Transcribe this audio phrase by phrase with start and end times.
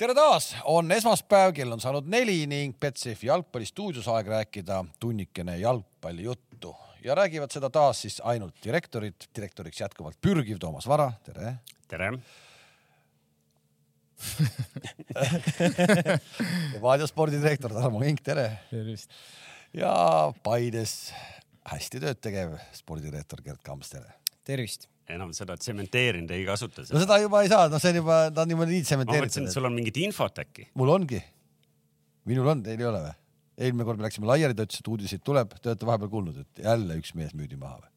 [0.00, 6.72] tere taas, on esmaspäev, kell on saanud neli ning Betsafe jalgpallistuudios aeg rääkida tunnikene jalgpallijuttu
[7.04, 11.54] ja räägivad seda taas siis ainult direktorid, direktoriks jätkuvalt pürgiv Toomas Vara, tere.
[11.88, 12.12] tere.
[16.84, 18.46] Vaadja spordidirektor Tarmo Kink, tere.
[18.70, 19.10] tervist.
[19.76, 19.92] ja
[20.42, 21.12] Paides
[21.68, 24.10] hästi tööd tegev spordidirektor Gerd Kamps, tere.
[24.48, 26.86] tervist enam seda tsementeerinud ei kasuta.
[26.90, 29.28] no seda juba ei saa, noh, see on juba, ta on juba nii ma tsementeeritud.
[29.28, 30.70] mõtlesin, et sul on mingit infot äkki.
[30.80, 31.22] mul ongi.
[32.30, 33.16] minul on, teil ei ole või?
[33.60, 36.62] eelmine kord me läksime laiali, ta ütles, et uudiseid tuleb, te olete vahepeal kuulnud, et
[36.64, 37.90] jälle üks mees müüdi maha või?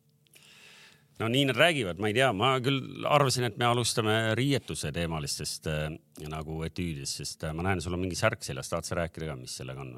[1.22, 5.70] no nii nad räägivad, ma ei tea, ma küll arvasin, et me alustame riietuse teemalistest
[5.72, 5.86] äh,
[6.32, 9.38] nagu etüüdist, sest äh, ma näen, sul on mingi särk seljas, tahad sa rääkida ka,
[9.40, 9.96] mis sellega on?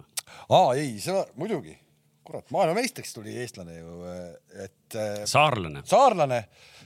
[0.58, 1.77] aa ei, seda muidugi.
[2.26, 4.00] kurat, maailmameistriks tuli eestlane ju,
[4.66, 5.00] et.
[5.30, 5.86] saarlane.
[5.86, 6.44] saarlane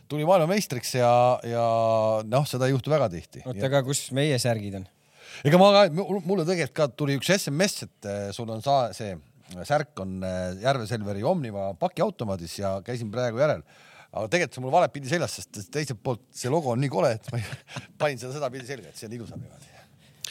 [0.09, 1.11] tuli maailmameistriks ja,
[1.45, 1.65] ja
[2.25, 3.43] noh, seda ei juhtu väga tihti.
[3.45, 4.87] oota, aga kus meie särgid on?
[5.45, 9.15] ega ma ka, mulle tegelikult ka tuli üks SMS, et eh, sul on saa, see
[9.65, 13.65] särk on eh, Järve Selveri Omniva pakiautomaadis ja käisin praegu järel.
[14.09, 17.13] aga tegelikult see mul valet pidi seljas, sest teiselt poolt see logo on nii kole,
[17.19, 17.41] et ma
[18.01, 19.77] panin seda sedapidi selga, et see on ilusam niimoodi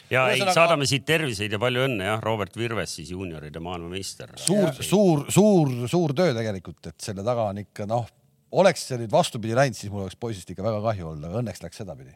[0.09, 4.33] ja ei, saadame siit terviseid ja palju õnne jah, Robert Virves siis juunioride maailmameister.
[4.41, 8.07] suur, suur, suur, suur töö tegelikult, et selle taga on ikka noh,
[8.51, 11.63] oleks see nüüd vastupidi läinud, siis mul oleks poisist ikka väga kahju olnud, aga õnneks
[11.63, 12.15] läks sedapidi.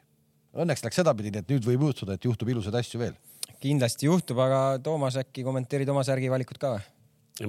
[0.53, 3.15] Õnneks läks sedapidi, nii et nüüd võib juhtuda, et juhtub ilusaid asju veel.
[3.63, 6.83] kindlasti juhtub, aga Toomas, äkki kommenteerid oma särgi valikut ka või?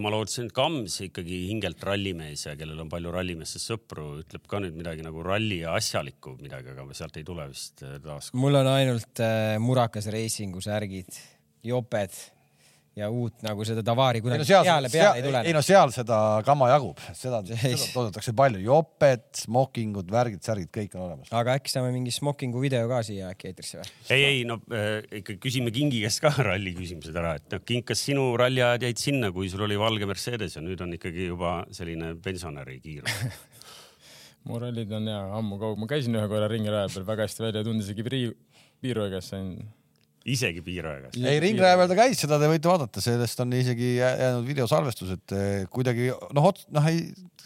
[0.00, 4.62] ma lootsin, et Kams ikkagi hingelt rallimees ja kellel on palju rallimeestest sõpru, ütleb ka
[4.64, 8.30] nüüd midagi nagu ralli ja asjalikku midagi, aga sealt ei tule vist äh, taas.
[8.32, 11.18] mul on ainult äh, Murakas Racingu särgid,
[11.66, 12.16] joped
[12.98, 15.40] ja uut nagu seda tavaari kunagi seal, peale peale ei tule.
[15.48, 20.94] ei no seal seda kama jagub, seda, seda toodetakse palju, joped, smokingud, värgid, särgid, kõik
[20.94, 21.32] on olemas.
[21.34, 23.90] aga äkki saame mingi smokingu video ka siia äkki eetrisse või?
[24.14, 27.86] ei, ei no äh, ikka küsime Kingi käest ka ralli küsimused ära, et noh, King,
[27.88, 31.60] kas sinu ralliajad jäid sinna, kui sul oli valge Mercedes ja nüüd on ikkagi juba
[31.74, 33.18] selline pensionäri kiirus
[34.46, 37.66] mu rallid on ja ammu kaugel, ma käisin ühe korra ringraja peal väga hästi välja,
[37.66, 38.06] tundus isegi
[38.84, 39.56] piiru käes sain
[40.24, 41.17] isegi piirajagas.
[41.20, 45.36] ei, Ringraja peal ta käis, seda te võite vaadata, sellest on isegi jäänud videosalvestus, et
[45.36, 47.02] eh, kuidagi noh, noh ei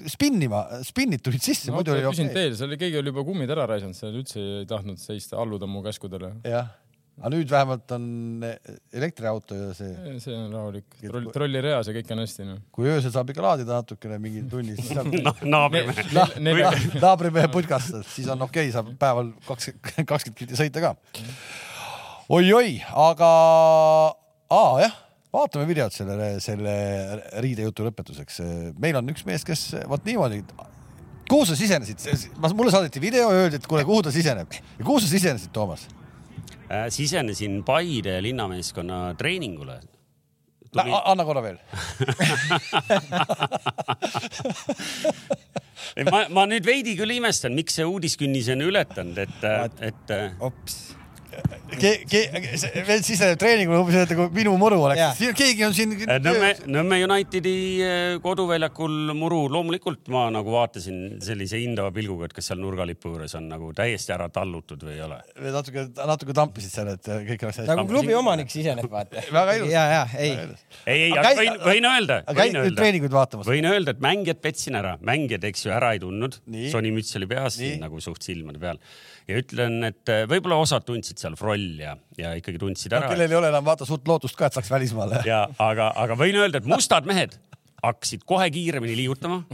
[0.06, 1.82] spinnima, spinnid tulid sisse no,.
[1.82, 2.34] küsin okay.
[2.36, 5.66] teel, seal oli, keegi oli juba kummid ära raisanud, seal üldse ei tahtnud seista, alluda
[5.70, 6.36] mu käskudele.
[6.46, 6.70] jah,
[7.18, 8.08] aga nüüd vähemalt on
[8.94, 10.18] elektriauto ja see.
[10.22, 12.58] see on rahulik, troll, trollireas ja kõik on hästi no..
[12.74, 16.28] kui öösel saab ikka laadida natukene mingi tunnis no, naabrimehe na,
[17.02, 20.94] naabrimehe putkast, siis on okei okay,, saab päeval kakskümmend, kakskümmend kilti sõita ka
[22.28, 23.28] oi-oi, aga
[24.52, 24.96] aa, jah,
[25.32, 26.72] vaatame videot selle, selle
[27.40, 28.40] riidejutu lõpetuseks.
[28.80, 30.42] meil on üks mees, kes vot niimoodi,
[31.28, 31.98] kuhu sa sisenesid,
[32.52, 35.82] mulle saadeti video, öeldi, et kuule, kuhu ta siseneb ja kuhu sa sisenesid, Toomas
[36.68, 36.88] äh,?
[36.92, 39.80] sisenesin Paide linnameeskonna treeningule
[40.68, 40.92] Tuli...
[40.92, 41.56] anna korra veel
[46.12, 49.40] ma, ma nüüd veidi küll imestan, miks see uudiskünnis on ületanud, et,
[49.80, 50.12] et.
[50.44, 50.97] ops
[51.78, 52.26] Ke-, ke-,
[52.86, 55.20] veel siseneb treeningule umbes, et nagu minu muru oleks.
[55.36, 55.92] keegi on siin.
[56.24, 57.54] Nõmme, Nõmme Unitedi
[57.84, 63.36] eh, koduväljakul muru, loomulikult ma nagu vaatasin sellise hindava pilguga, et kas seal nurgalipu juures
[63.38, 65.20] on nagu täiesti ära tallutud või ei ole.
[65.54, 67.68] natuke, natuke tampisid seal, et kõik oleks hästi.
[67.70, 69.22] nagu klubi omanik siseneb, vaata.
[69.38, 69.74] väga ilus.
[69.74, 70.32] ja, ja ei.
[70.86, 72.20] ei, ei, aga võin, võin öelda.
[72.40, 73.50] käid nüüd treeninguid vaatamas?
[73.50, 76.40] võin öelda, et mängijad petsin ära, mängijad, eks ju, ära ei tundnud.
[76.72, 78.82] Sony müts oli peas nagu suht silmade peal
[79.28, 83.12] ja ütlen, et eh, võib-olla osad tundsid seal Froll ja, ja ikkagi tundsid ära no,.
[83.12, 85.22] kellel ei ole enam vaata suurt lootust ka, et saaks välismaale.
[85.28, 87.36] ja aga, aga võin öelda, et mustad mehed
[87.78, 89.44] hakkasid kohe kiiremini liigutama,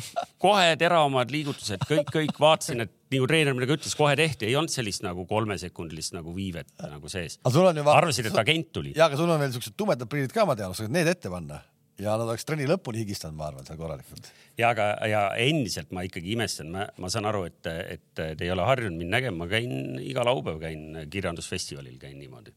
[0.41, 4.73] kohe teravamad liigutused, kõik, kõik vaatasin, et nagu treener midagi ütles, kohe tehti, ei olnud
[4.73, 7.37] sellist nagu kolmesekundilist nagu viivet nagu sees.
[7.45, 8.95] arvasid, et agent tuli.
[8.97, 11.61] ja, aga sul on veel siuksed tumedad prillid ka, ma tean, oskad need ette panna
[12.01, 14.29] ja nad oleks trenni lõpuni higistanud, ma arvan, seal korralikult.
[14.59, 18.51] ja aga, ja endiselt ma ikkagi imestan, ma, ma saan aru, et, et te ei
[18.55, 22.55] ole harjunud mind nägema, ma käin iga laupäev käin kirjandusfestivalil, käin niimoodi.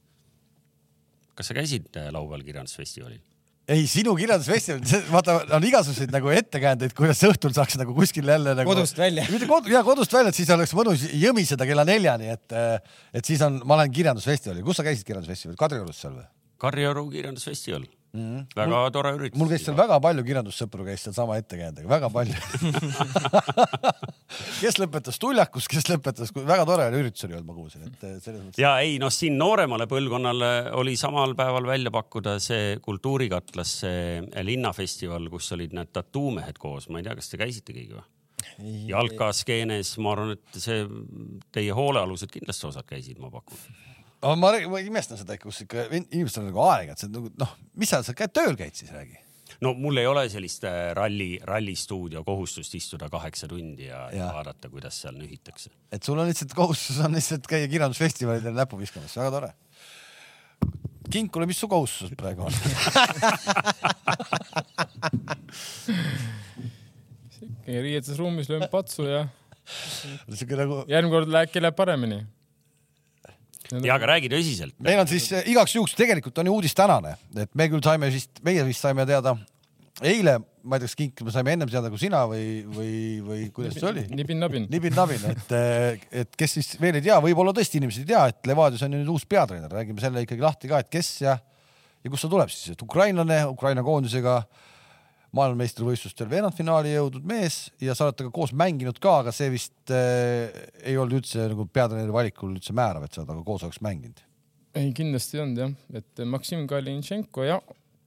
[1.38, 3.22] kas sa käisid äh, laupäeval kirjandusfestivalil?
[3.68, 4.82] ei, sinu kirjandusfestival,
[5.12, 8.72] vaata, on igasuguseid nagu ettekäändeid, kuidas õhtul saaks nagu kuskil jälle nagu.
[8.72, 9.28] kodust välja.
[9.30, 12.58] mitte kod, ja kodust välja, et siis oleks mõnus jõmiseda kella neljani, et,
[13.14, 16.26] et siis on, ma olen kirjandusfestivalil, kus sa käisid kirjandusfestivalil, Kadriorus seal või?
[16.58, 17.86] Kadrioru kirjandusfestival
[18.18, 18.26] mm.
[18.26, 18.46] -hmm.
[18.56, 19.40] väga mul, tore üritus.
[19.40, 22.36] mul käis seal väga palju kirjandussõpru käis seal sama ettekäändega, väga palju
[24.64, 28.42] kes lõpetas Tuljakus, kes lõpetas, väga tore oli üritus oli olnud, ma kuulsin, et selles
[28.42, 28.62] mõttes.
[28.62, 35.30] ja ei noh, siin nooremale põlvkonnale oli samal päeval välja pakkuda see Kultuurikatlas see linnafestival,
[35.34, 38.06] kus olid need tattuumehed koos, ma ei tea, kas te käisite keegi või?
[38.88, 40.86] jalkaskeenes, ma arvan, et see
[41.54, 43.60] teie hoolealused kindlasti osad käisid, ma pakun
[44.22, 47.52] ma, ma imestan seda ikka, kus ikka inimestel on nagu aega, et see nagu noh,
[47.78, 49.18] mis sa, sa käid tööl käid siis räägi.
[49.64, 54.28] no mul ei ole sellist äh, ralli, rallistuudio kohustust istuda kaheksa tundi ja, ja.
[54.34, 55.70] Vaadata, kuidas seal nühitakse.
[55.92, 59.52] et sul on lihtsalt kohustus on lihtsalt käia kirjandusfestivalidel näpu viskamas, väga tore.
[61.12, 62.54] kinkule, mis su kohustused praegu on?
[67.68, 69.28] ikkagi riietusruumis löön patsu ja
[69.68, 72.22] siuke nagu, järgmine kord läheb, läheb paremini.
[73.72, 74.76] Ja aga räägi tõsiselt.
[74.84, 78.10] meil on siis eh, igaks juhuks, tegelikult on ju uudis tänane, et me küll saime
[78.14, 79.36] vist, meie vist saime teada
[80.06, 80.38] eile,
[80.68, 82.94] ma ei tea, kas kink me saime ennem teada kui sina või, või,
[83.26, 84.06] või kuidas see oli?
[84.14, 84.68] nibin-nabin.
[84.72, 85.54] nibin-nabin, et,
[86.24, 89.02] et kes siis veel ei tea, võib-olla tõesti inimesed ei tea, et Levadios on ju
[89.02, 91.38] nüüd uus peatreener, räägime selle ikkagi lahti ka, et kes ja,
[92.04, 94.42] ja kust ta tuleb siis, et ukrainlane Ukraina koondisega
[95.38, 100.48] maailmameistrivõistlustel veerandfinaali jõudnud mees ja sa oled temaga koos mänginud ka, aga see vist äh,
[100.84, 104.24] ei olnud üldse nagu peatreeneri valikul üldse määrav, et sa temaga koos oleks mänginud.
[104.78, 107.60] ei, kindlasti ei olnud jah, et Maksim Kalintšenko ja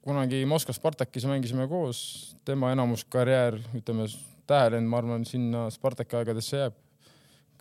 [0.06, 4.08] kunagi Moskva Spartakis mängisime koos, tema enamus karjäär, ütleme
[4.50, 6.78] tähelend, ma arvan, sinna Spartaki aegadesse jääb.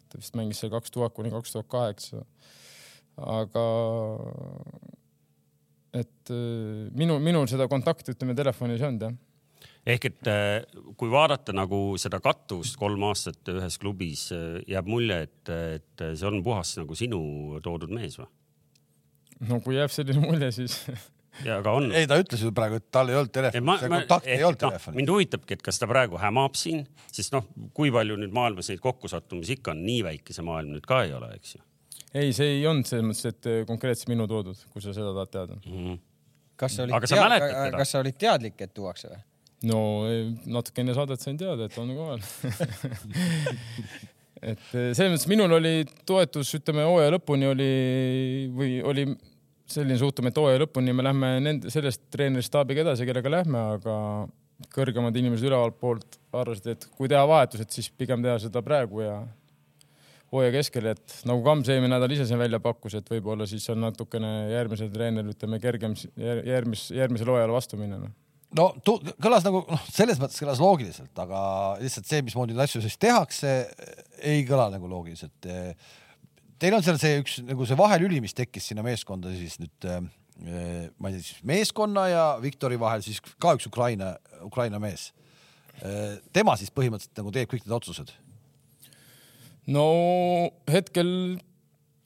[0.10, 2.24] ta vist mängis seal kaks tuhat kuni kaks tuhat kaheksa.
[3.20, 3.66] aga
[5.94, 9.18] et äh, minu, minul seda kontakti, ütleme telefonis ei olnud jah
[9.90, 15.22] ehk et äh, kui vaadata nagu seda kattuvust kolm aastat ühes klubis, äh, jääb mulje,
[15.28, 17.22] et, et see on puhas nagu sinu
[17.66, 18.30] toodud mees või?
[19.50, 20.82] no kui jääb selline mulje, siis
[21.48, 21.90] ja aga on.
[21.96, 24.74] ei, ta ütles ju praegu, et tal ei olnud telefoni, see kontakt ei olnud no,
[24.74, 25.00] telefoni.
[25.00, 28.84] mind huvitabki, et kas ta praegu hämab siin, sest noh, kui palju nüüd maailmas neid
[28.84, 31.64] kokkusattumisi ikka on, nii väike see maailm nüüd ka ei ole, eks ju
[32.14, 35.34] ei, see ei olnud selles mõttes, et äh, konkreetselt minu toodud, kui sa seda tahad
[35.34, 35.74] teada mm.
[35.80, 36.00] -hmm.
[36.60, 37.78] kas sa olid teda?
[37.78, 39.22] kas sa olid teadlik, et tuuakse või?
[39.68, 39.80] No
[40.48, 42.22] natuke enne saadet sain teada, et on kohal
[44.52, 45.74] et eh, selles mõttes minul oli
[46.08, 47.74] toetus, ütleme hooaja lõpuni oli
[48.56, 49.08] või oli
[49.70, 53.98] selline suhtumine, et hooaja lõpuni me lähme nende, sellest treeneristaabiga edasi, kellega lähme, aga
[54.76, 59.20] kõrgemad inimesed ülevalt poolt arvasid, et kui teha vahetused, siis pigem teha seda praegu ja
[60.34, 63.82] hooaja keskel, et nagu Kams eelmine nädal ise siin välja pakkus, et võib-olla siis on
[63.84, 68.12] natukene järgmisel treeneril, ütleme kergem järgmis, järgmisel hooajal vastu minna no
[68.58, 71.42] no tu- kõlas nagu noh, selles mõttes kõlas loogiliselt, aga
[71.82, 73.54] lihtsalt see, mismoodi neid asju siis tehakse,
[74.26, 75.50] ei kõla nagu loogiliselt.
[76.60, 79.92] Teil on seal see üks nagu see vahelüli, mis tekkis sinna meeskonda siis nüüd
[80.40, 84.14] ma ei tea, siis meeskonna ja Viktori vahel siis ka üks Ukraina,
[84.46, 85.12] Ukraina mees.
[86.36, 88.12] tema siis põhimõtteliselt nagu teeb kõik need otsused.
[89.68, 89.86] no
[90.68, 91.40] hetkel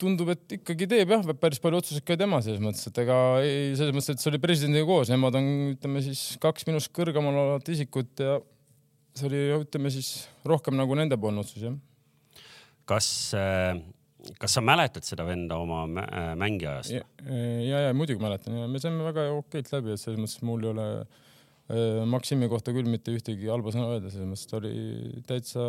[0.00, 3.72] tundub, et ikkagi teeb jah, päris palju otsuseid ka tema selles mõttes, et ega ei,
[3.78, 7.70] selles mõttes, et see oli presidendiga koos, nemad on, ütleme siis kaks minust kõrgemal olevat
[7.74, 8.38] isikut ja
[9.14, 10.12] see oli, ütleme siis
[10.46, 11.76] rohkem nagu nendepoolne otsus jah.
[12.90, 13.08] kas,
[14.40, 16.96] kas sa mäletad seda venda oma äh, mängiajast?
[16.96, 17.04] ja,
[17.64, 20.74] ja, ja muidugi mäletan ja me saime väga okeilt läbi, et selles mõttes mul ei
[20.74, 21.22] ole äh,
[21.64, 25.62] Maksimi kohta küll mitte ühtegi halba sõna öelda, selles mõttes ta oli täitsa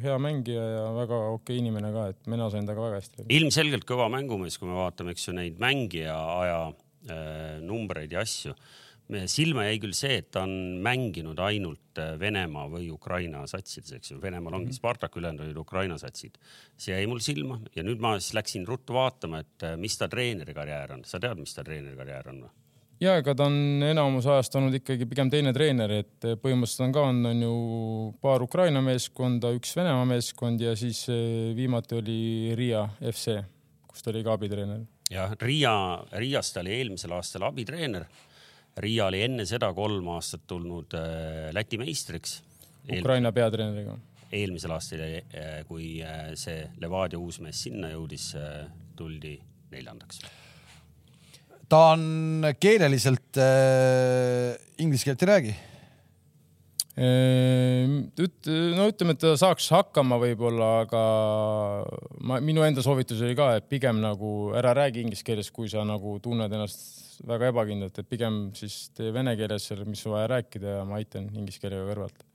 [0.00, 4.06] hea mängija ja väga okei inimene ka, et mina sain temaga väga hästi ilmselgelt kõva
[4.12, 8.54] mängumees, kui me vaatame, eks ju, neid mängija aja äh, numbreid ja asju.
[9.28, 14.14] silma jäi küll see, et ta on mänginud ainult äh, Venemaa või Ukraina satsides, eks
[14.14, 14.20] ju.
[14.22, 16.40] Venemaal ongi Spartak, ülejäänud olid Ukraina satsid.
[16.78, 20.08] see jäi mul silma ja nüüd ma siis läksin ruttu vaatama, et äh, mis ta
[20.08, 21.04] treeneri karjäär on.
[21.04, 22.61] sa tead, mis ta treeneri karjäär on või?
[23.02, 27.06] Ja ega ta on enamus ajast olnud ikkagi pigem teine treener, et põhimõtteliselt on ka
[27.10, 27.54] on, on ju
[28.22, 32.20] paar Ukraina meeskonda, üks Venemaa meeskond ja siis eh, viimati oli
[32.58, 33.38] Riia FC,
[33.88, 34.84] kus ta oli ka abitreener.
[35.10, 35.74] jah, Riia,
[36.22, 38.06] Riias ta oli eelmisel aastal abitreener.
[38.82, 42.38] Riia oli enne seda kolm aastat tulnud äh, Läti meistriks.
[42.88, 43.98] Ukraina peatreeneriga.
[44.32, 45.98] eelmisel aastal äh,, kui
[46.40, 48.30] see Levadia uusmees sinna jõudis
[48.96, 49.36] tuldi
[49.72, 50.22] neljandaks
[51.72, 54.52] ta on keeleliselt äh,
[54.82, 55.52] inglise keelt ei räägi.
[57.00, 61.04] Ehm, üt-, no ütleme, et ta saaks hakkama võib-olla, aga
[62.20, 65.86] ma, minu enda soovitus oli ka, et pigem nagu ära räägi inglise keeles, kui sa
[65.88, 70.84] nagu tunned ennast väga ebakindlalt, et pigem siis tee vene keeles mis vaja rääkida ja
[70.84, 72.26] ma aitan inglise keelega kõrvalt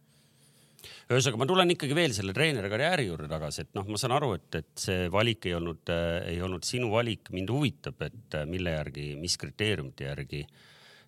[1.08, 4.34] ühesõnaga, ma tulen ikkagi veel selle treeneri karjääri juurde tagasi, et noh, ma saan aru,
[4.38, 7.32] et, et see valik ei olnud äh,, ei olnud sinu valik.
[7.36, 10.44] mind huvitab, et äh, mille järgi, mis kriteeriumite järgi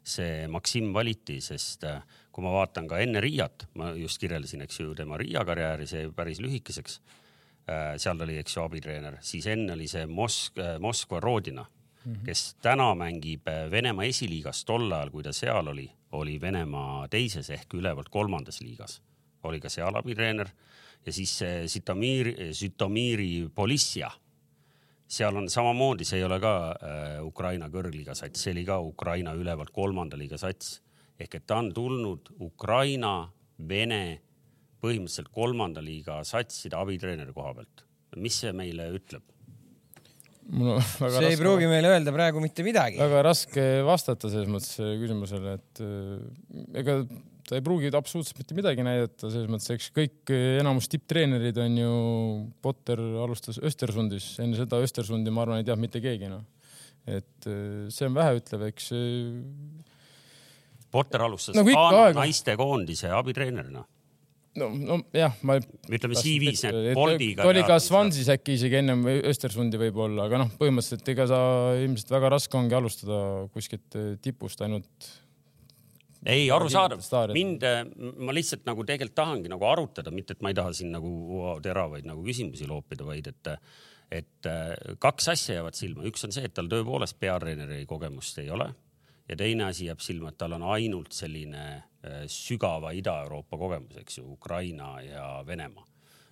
[0.09, 4.79] see Maksim valiti, sest äh, kui ma vaatan ka enne Riiat, ma just kirjeldasin, eks
[4.79, 7.01] ju, tema Riia karjääri, see päris lühikeseks
[7.67, 7.97] äh,.
[8.01, 12.25] seal oli, eks ju, abitreener, siis enne oli see Mosk- äh,, Moskva Rodina mm, -hmm.
[12.25, 14.65] kes täna mängib äh, Venemaa esiliigas.
[14.65, 19.01] tol ajal, kui ta seal oli, oli Venemaa teises ehk ülevalt kolmandas liigas
[19.43, 20.49] oli ka seal abitreener
[21.05, 24.09] ja siis see Sitomiri, Sitomiri Polissja,
[25.09, 29.33] seal on samamoodi, see ei ole ka äh, Ukraina kõrgliiga sats, see oli ka Ukraina
[29.37, 30.79] ülevalt kolmanda liiga sats
[31.19, 33.29] ehk et ta on tulnud Ukraina,
[33.69, 34.21] Vene,
[34.79, 37.83] põhimõtteliselt kolmanda liiga satside abitreeneri koha pealt.
[38.15, 39.25] mis see meile ütleb?
[40.49, 42.97] mul on väga see ei raske- pruugi meile öelda praegu mitte midagi.
[43.01, 47.01] väga raske vastata selles mõttes küsimusele, et äh, ega
[47.49, 51.93] ta ei pruugi absoluutselt mitte midagi näidata, selles mõttes, eks kõik enamus tipptreenerid on ju,
[52.61, 56.43] Potter alustas Östersundis, enne seda Östersundi, ma arvan, ei teadnud mitte keegi noh.
[57.09, 59.87] et äh, see on väheütlev, eks äh,
[60.93, 62.17] Potter alustas Nagu aega.
[62.17, 63.81] naistekoondise abitreenerina.
[64.59, 65.57] no, nojah, ma
[65.89, 67.47] ütleme CV-s need Boldiga.
[67.49, 71.41] oli ka Swansis äkki isegi ennem Östersundi võib-olla, aga noh, põhimõtteliselt ega sa
[71.81, 73.23] ilmselt väga raske ongi alustada
[73.55, 75.09] kuskilt äh, tipust ainult
[76.25, 77.01] ei, arusaadav
[77.33, 77.63] mind,
[78.19, 81.61] ma lihtsalt nagu tegelikult tahangi nagu arutada, mitte et ma ei taha siin nagu wow,
[81.63, 83.51] teravaid nagu küsimusi loopida, vaid et,
[84.11, 88.51] et äh, kaks asja jäävad silma, üks on see, et tal tõepoolest peatreeneri kogemust ei
[88.51, 88.67] ole
[89.29, 94.19] ja teine asi jääb silma, et tal on ainult selline äh, sügava Ida-Euroopa kogemus, eks
[94.19, 95.85] ju, Ukraina ja Venemaa.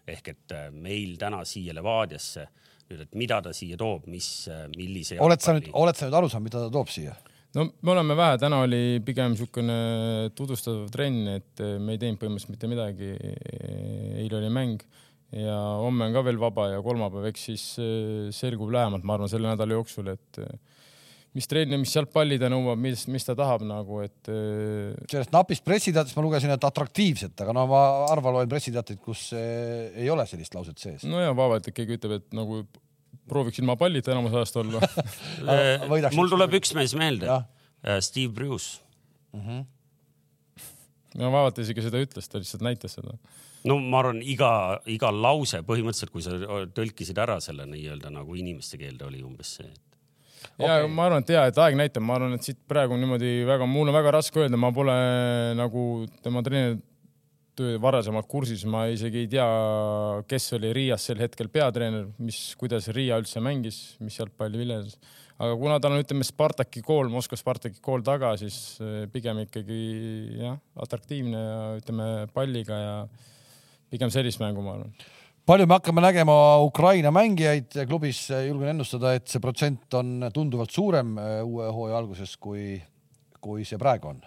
[0.08, 2.48] ehk et äh, meil täna siia Levadiasse
[2.90, 5.20] nüüd, et mida ta siia toob, mis, millise.
[5.20, 7.16] oled sa nüüd, oled sa nüüd aru saanud, mida ta toob siia?
[7.56, 9.80] No me oleme vähe, täna oli pigem niisugune
[10.36, 13.14] tutvustav trenn, et me ei teinud põhimõtteliselt mitte midagi.
[14.18, 14.84] eile oli mäng
[15.36, 19.32] ja homme on ka veel vaba ja kolmapäev, eks siis eh, selgub lähemalt, ma arvan,
[19.32, 20.54] selle nädala jooksul, et eh,
[21.38, 25.66] mis trenni, mis jalgpalli ta nõuab, mis, mis ta tahab nagu, et eh, sellest napist
[25.68, 30.26] pressiteatest ma lugesin, et atraktiivset, aga no ma harva loen pressiteateid, kus eh, ei ole
[30.30, 31.08] sellist lauset sees.
[31.10, 32.64] no ja vaevalt, et keegi ütleb, et nagu
[33.30, 34.82] prooviks ilma pallita enamus ajast olla.
[35.94, 37.30] võidaks mul tuleb üks mees meelde.
[37.30, 38.82] Jah., Steve Bruce.
[41.18, 43.16] No vaevalt isegi seda ütles, ta lihtsalt näitas seda.
[43.68, 44.50] no ma arvan, iga,
[44.90, 46.36] iga lause põhimõtteliselt, kui sa
[46.78, 49.88] tõlkisid ära selle nii-öelda nagu inimeste keelde oli umbes see, et
[50.62, 53.68] ja ma arvan, et ja, et aeg näitab, ma arvan, et siit praegu niimoodi väga,
[53.70, 54.96] mul on väga raske öelda, ma pole
[55.58, 55.84] nagu
[56.24, 56.86] tema treeneri töö
[57.82, 59.48] varasemalt kursis, ma isegi ei tea,
[60.30, 64.98] kes oli Riias sel hetkel peatreener, mis, kuidas Riia üldse mängis, mis jalgpalli viljeles.
[65.38, 69.82] aga kuna tal on, ütleme, Spartaki kool, Moskva Spartaki kool taga, siis eh, pigem ikkagi
[70.42, 72.96] jah, atraktiivne ja ütleme palliga ja
[73.92, 74.96] pigem sellist mängu, ma arvan
[75.48, 81.16] palju me hakkame nägema Ukraina mängijaid klubis, julgen ennustada, et see protsent on tunduvalt suurem
[81.22, 82.76] eh, uue hooaja alguses, kui,
[83.40, 84.26] kui see praegu on.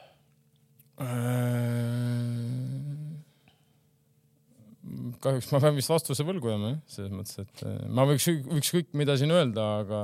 [5.23, 8.49] Kahjuks ma pean vist vastuse võlgu jääma jah, selles mõttes, et eh, ma võiks ük-
[8.61, 10.01] ükskõik mida siin öelda, aga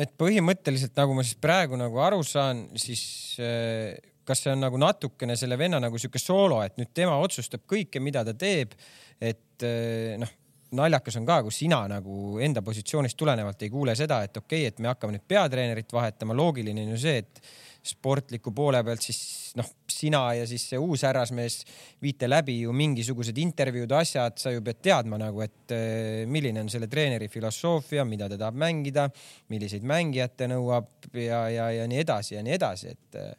[0.00, 3.04] et põhimõtteliselt nagu ma siis praegu nagu aru saan, siis
[3.42, 3.94] äh,
[4.26, 8.02] kas see on nagu natukene selle venna nagu sihuke soolo, et nüüd tema otsustab kõike,
[8.02, 8.74] mida ta teeb.
[9.20, 10.30] et äh, noh,
[10.74, 14.72] naljakas on ka, kui sina nagu enda positsioonist tulenevalt ei kuule seda, et okei okay,,
[14.72, 17.44] et me hakkame nüüd peatreenerit vahetama, loogiline on ju see, et
[17.84, 21.60] sportliku poole pealt siis noh, sina ja siis see uus härrasmees
[22.02, 26.72] viite läbi ju mingisugused intervjuud, asjad, sa ju pead teadma nagu, et eh, milline on
[26.72, 29.08] selle treeneri filosoofia, mida ta tahab mängida,
[29.52, 33.32] milliseid mängijad ta nõuab ja, ja, ja nii edasi ja nii edasi, et eh,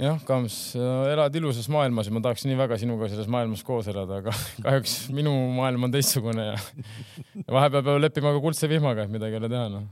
[0.00, 0.58] jah, Kams,
[1.10, 4.98] elad ilusas maailmas ja ma tahaks nii väga sinuga selles maailmas koos elada, aga kahjuks
[5.14, 6.58] minu maailm on teistsugune ja
[7.56, 9.88] vahepeal peab leppima ka kuldse vihmaga, et midagi ei ole teha noh.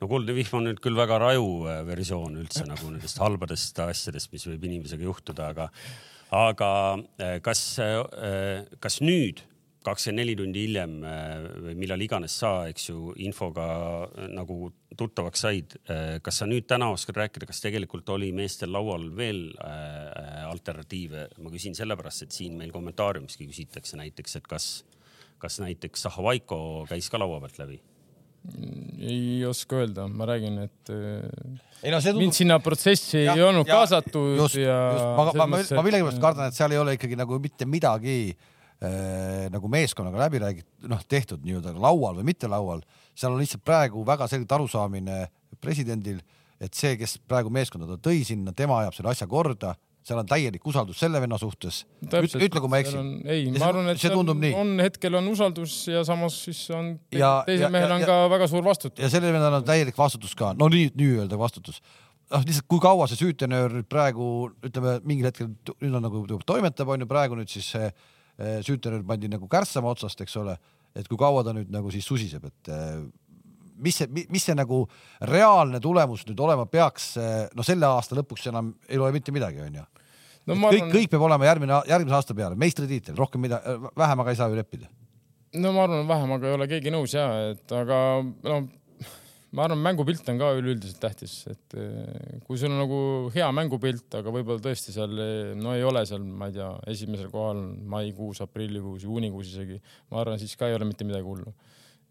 [0.00, 4.32] No kuldne vihm on nüüd küll väga raju äh, versioon üldse nagu nendest halbadest asjadest,
[4.32, 5.68] mis võib inimesega juhtuda, aga,
[6.36, 6.70] aga
[7.20, 7.66] äh, kas,
[8.80, 9.44] kas nüüd,
[9.86, 13.66] kakskümmend neli tundi hiljem äh, või millal iganes sa, eks ju, infoga
[14.06, 15.74] äh, nagu tuttavaks said,
[16.24, 21.26] kas sa nüüd täna oskad rääkida, kas tegelikult oli meestel laual veel äh, alternatiive?
[21.44, 24.70] ma küsin sellepärast, et siin meil kommentaariumiski küsitakse näiteks, et kas,
[25.42, 27.82] kas näiteks Zahhovaiko käis ka laua pealt läbi
[29.06, 33.42] ei oska öelda, ma räägin, et eh, ei no see mind sinna protsessi Jah, ei
[33.46, 34.76] olnud ja- kaasatud just, ja
[35.16, 38.16] ma, ma, ma, ma et- millegipärast kardan, et seal ei ole ikkagi nagu mitte midagi
[38.82, 42.82] äh, nagu meeskonnaga läbi räägitud, noh, tehtud nii-öelda laual või mitte laual.
[43.16, 45.26] seal on lihtsalt praegu väga selgelt arusaamine
[45.60, 46.18] presidendil,
[46.60, 49.74] et see, kes praegu meeskonda ta tõi sinna, tema ajab selle asja korda,
[50.06, 51.80] seal on täielik usaldus selle venna suhtes.
[52.06, 53.12] Ütle, kui ma eksin on-.
[53.26, 54.52] ei, ma arvan, et see tundub nii.
[54.54, 58.10] on hetkel on usaldus ja samas siis on Ja- teisel ja- mehel ja- on ja-
[58.12, 59.02] ka väga suur vastutus.
[59.02, 61.82] ja sellel vennal on täielik vastutus ka, no nii, nii-öelda vastutus.
[62.30, 66.88] noh, lihtsalt kui kaua see süütenöör nüüd praegu ütleme mingil hetkel nüüd on nagu toimetab,
[66.88, 70.56] onju, praegu nüüd siis see eh, süütenöör pandi nagu kärssama otsast, eks ole,
[70.94, 72.98] et kui kaua ta nüüd nagu siis susiseb, et eh,
[73.78, 74.84] mis see, mis see nagu
[75.20, 77.14] reaalne tulemus nüüd olema peaks,
[77.54, 79.84] no selle aasta lõpuks enam ei loe mitte midagi, onju.
[80.46, 83.60] No kõik, arvan, kõik peab olema järgmine, järgmise aasta peale, meistritiitel, rohkem mida,
[83.98, 84.90] vähemaga ei saa ju leppida.
[85.56, 88.58] no ma arvan, vähem, aga ei ole keegi nõus ja, et aga no
[89.56, 92.98] ma arvan, mängupilt on ka üleüldiselt tähtis, et eh, kui sul on nagu
[93.34, 95.14] hea mängupilt, aga võib-olla tõesti seal
[95.58, 97.62] no ei ole seal, ma ei tea, esimesel kohal
[97.96, 99.80] maikuus, aprillikuus, juunikuus isegi,
[100.12, 101.54] ma arvan, siis ka ei ole mitte midagi hullu.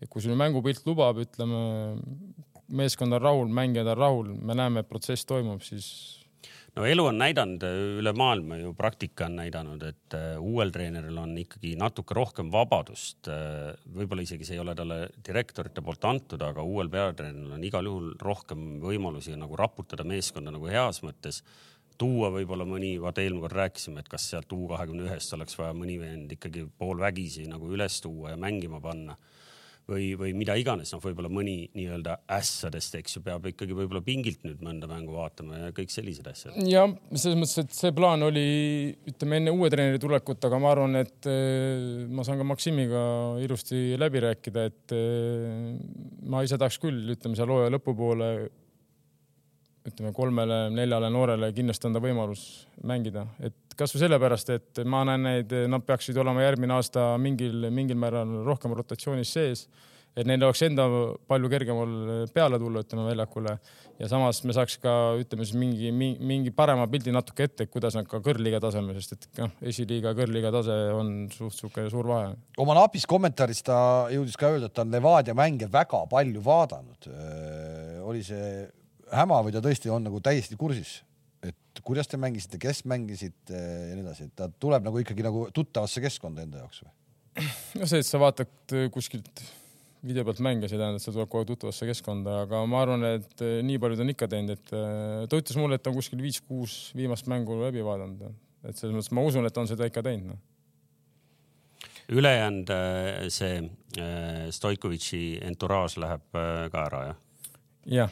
[0.01, 1.59] et kui sul mängupilt lubab, ütleme,
[2.67, 6.24] meeskond on rahul, mängijad on rahul, me näeme, et protsess toimub, siis
[6.75, 7.63] no elu on näidanud
[8.01, 13.29] üle maailma ju, praktika on näidanud, et äh, uuel treeneril on ikkagi natuke rohkem vabadust.
[13.31, 17.87] äh, võib-olla isegi see ei ole talle direktorite poolt antud, aga uuel peatreeneril on igal
[17.87, 21.43] juhul rohkem võimalusi nagu raputada meeskonda nagu heas mõttes.
[21.97, 25.71] tuua võib-olla mõni, vaata eelmine kord rääkisime, et kas sealt U kahekümne ühest oleks vaja
[25.71, 29.15] mõni vend ikkagi poolvägisi nagu üles tuua ja mängima panna
[29.89, 34.41] või, või mida iganes, noh, võib-olla mõni nii-öelda ässadest, eks ju, peab ikkagi võib-olla pingilt
[34.45, 36.57] nüüd mõnda mängu vaatama ja kõik sellised asjad.
[36.69, 38.47] ja selles mõttes, et see plaan oli,
[39.11, 43.05] ütleme enne uue treeneri tulekut, aga ma arvan, et eh, ma saan ka Maksimiga
[43.45, 45.73] ilusti läbi rääkida, et eh,
[46.25, 48.31] ma ise tahaks küll, ütleme seal hooaja lõpupoole
[49.85, 52.45] ütleme kolmele-neljale noorele kindlasti anda võimalus
[52.85, 57.99] mängida, et kasvõi sellepärast, et ma näen neid, nad peaksid olema järgmine aasta mingil, mingil
[57.99, 59.67] määral rohkem rotatsioonis sees.
[60.15, 60.85] et neil oleks enda
[61.27, 61.89] palju kergemal
[62.31, 63.57] peale tulla, ütleme väljakule
[63.99, 68.07] ja samas me saaks ka ütleme siis mingi, mingi parema pildi natuke ette, kuidas nad
[68.07, 72.31] ka kõrgliiga tasemel, sest et noh, esiliiga, kõrgliiga tase on suht sihuke suur vahe.
[72.63, 73.77] oma napis kommentaaris ta
[74.15, 77.11] jõudis ka öelda, et ta on Levadia mänge väga palju vaadanud.
[78.07, 78.47] oli see
[79.13, 80.99] häma või ta tõesti on nagu täiesti kursis,
[81.45, 85.25] et kuidas te mängisite, kes mängisid eh, ja nii edasi, et ta tuleb nagu ikkagi
[85.25, 86.95] nagu tuttavasse keskkonda enda jaoks või?
[87.81, 89.43] no see, et sa vaatad kuskilt
[90.05, 93.05] video pealt mänge, see ei tähenda, et see tuleb kohe tuttavasse keskkonda, aga ma arvan,
[93.17, 95.91] et eh, nii palju ta on ikka teinud, et eh, ta ütles mulle, et ta
[95.91, 98.27] on kuskil viis-kuus viimast mängu läbi vaadanud.
[98.65, 100.39] et selles mõttes ma usun, et ta on seda ikka teinud no..
[102.15, 102.71] ülejäänud
[103.33, 103.59] see
[104.53, 106.25] Stoikovitši entouraaž läheb
[106.73, 107.21] ka ära, jah?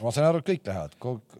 [0.02, 1.36] Ma saan aru, et kõik lähevad Kog....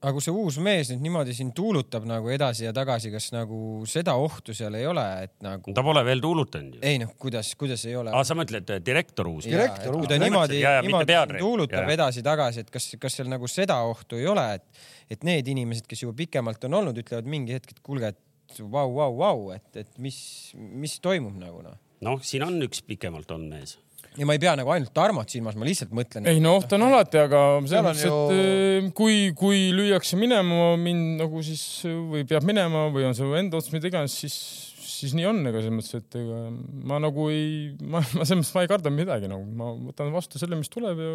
[0.00, 3.58] aga kui see uus mees nüüd niimoodi siin tuulutab nagu edasi ja tagasi, kas nagu
[3.90, 5.74] seda ohtu seal ei ole, et nagu?
[5.76, 6.82] ta pole veel tuulutanud ju.
[6.86, 8.14] ei noh, kuidas, kuidas ei ole?
[8.16, 9.48] aa, sa mõtled direktor uus?
[9.50, 10.04] direktor uus.
[10.04, 14.46] kui ta niimoodi, niimoodi tuulutab edasi-tagasi, et kas, kas seal nagu seda ohtu ei ole,
[14.60, 14.86] et,
[15.16, 18.88] et need inimesed, kes juba pikemalt on olnud, ütlevad mingi hetk, et kuulge, et vau,
[18.94, 20.16] vau, vau, et, et mis,
[20.54, 21.76] mis toimub nagu noh.
[22.06, 23.76] noh, siin on üks pikemalt olnud mees
[24.16, 26.26] ja ma ei pea nagu ainult Tarmot silmas, ma lihtsalt mõtlen.
[26.30, 28.92] ei no oht on alati, aga selles mõttes, et ju...
[28.96, 33.74] kui, kui lüüakse minema mind nagu siis või peab minema või on see enda otsus,
[33.74, 34.36] mida iganes, siis,
[34.86, 36.40] siis nii on, ega selles mõttes, et ega
[36.92, 37.50] ma nagu ei,
[37.82, 41.02] ma, ma selles mõttes ma ei karda midagi nagu, ma võtan vastu selle, mis tuleb
[41.04, 41.12] ja.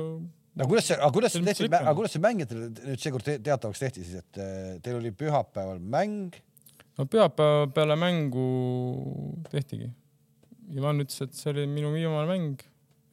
[0.61, 4.05] no kuidas see, aga kuidas see tehti, aga kuidas see mängijatele nüüd seekord teatavaks tehti
[4.05, 6.37] siis, et eh, teil oli pühapäeval mäng?
[6.99, 8.49] no pühapäeva peale mängu
[9.49, 9.89] tehtigi.
[10.71, 12.61] Ivan ütles, et see oli minu viimane mäng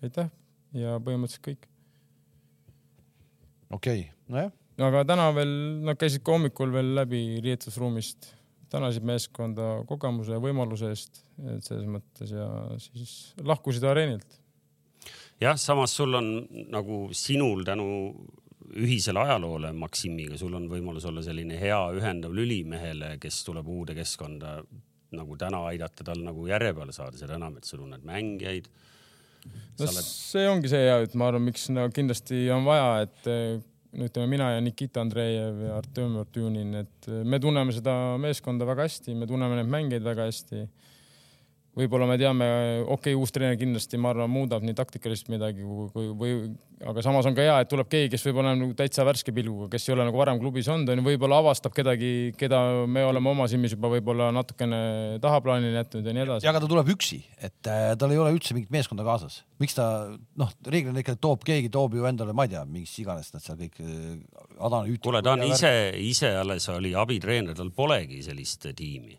[0.05, 0.31] aitäh
[0.77, 1.69] ja põhimõtteliselt kõik.
[3.71, 4.51] okei okay., nojah.
[4.89, 5.55] aga täna veel,
[5.87, 8.33] nad käisid ka hommikul veel läbi riietusruumist,
[8.73, 11.23] tänasid meeskonda kogemuse ja võimaluse eest,
[11.55, 12.49] et selles mõttes ja
[12.83, 14.41] siis lahkusid areenilt.
[15.41, 16.35] jah, samas sul on
[16.73, 17.89] nagu sinul tänu
[18.79, 23.97] ühisele ajaloole Maksimiga, sul on võimalus olla selline hea ühendav lüli mehele, kes tuleb uude
[23.97, 24.59] keskkonda
[25.17, 28.69] nagu täna aidata tal nagu järje peale saada, seda enam, et sa tunned mängijaid
[29.47, 30.05] no oled...
[30.05, 33.29] see ongi see ja, et ma arvan, miks no, kindlasti on vaja, et
[33.99, 38.89] no ütleme, mina ja Nikita Andreev ja Artem Artjunin, et me tunneme seda meeskonda väga
[38.89, 40.67] hästi, me tunneme neid mängijaid väga hästi
[41.77, 42.47] võib-olla me teame,
[42.85, 46.33] okei okay,, uus treener kindlasti, ma arvan, muudab nii taktikalist midagi kui, või,
[46.89, 49.69] aga samas on ka hea, et tuleb keegi, kes võib-olla on nagu täitsa värske pilguga,
[49.73, 53.33] kes ei ole nagu varem klubis olnud, on ju, võib-olla avastab kedagi, keda me oleme
[53.33, 54.81] oma silmis juba võib-olla natukene
[55.23, 56.49] tahaplaanile jätnud ja nii edasi.
[56.49, 59.43] ja aga ta tuleb üksi, et äh, tal ei ole üldse mingit meeskonda kaasas.
[59.63, 59.89] miks ta
[60.41, 63.61] noh, reeglina ikka toob, keegi toob ju endale, ma ei tea, mis iganes nad seal
[63.61, 64.99] kõik äh,.
[65.05, 69.19] kuule, ta on ise, ise alles oli abitreener, tal polegi sellist tiimi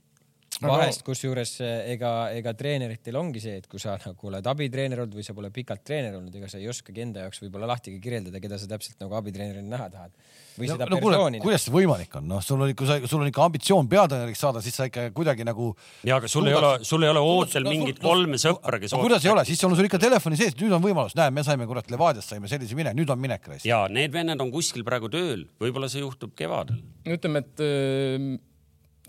[0.68, 5.16] vahest, kusjuures eh, ega, ega treeneritel ongi see, et kui sa nagu oled abitreener olnud
[5.20, 8.42] või sa pole pikalt treener olnud, ega sa ei oskagi enda jaoks võib-olla lahti kirjeldada,
[8.44, 10.16] keda sa täpselt nagu abitreenerina näha tahad.
[10.60, 11.42] või no, seda no, persooni.
[11.44, 14.76] kuidas see võimalik on, noh, sul on, sa, sul on ikka ambitsioon peatreeneriks saada, siis
[14.76, 15.72] sa ikka kuidagi nagu.
[16.04, 18.98] ja, aga sul ei ole, sul ei ole ootel mingit kolme sõpra, kes.
[19.00, 21.70] kuidas ei ole, siis on sul ikka telefoni sees, nüüd on võimalus, näe, me saime
[21.70, 23.48] kurat Levadiast saime sellise mine, nüüd on minek.
[23.64, 26.84] ja need vennad on kuskil praegu tööl, võib-olla see juhtub kevadel.
[27.08, 28.48] ütleme, et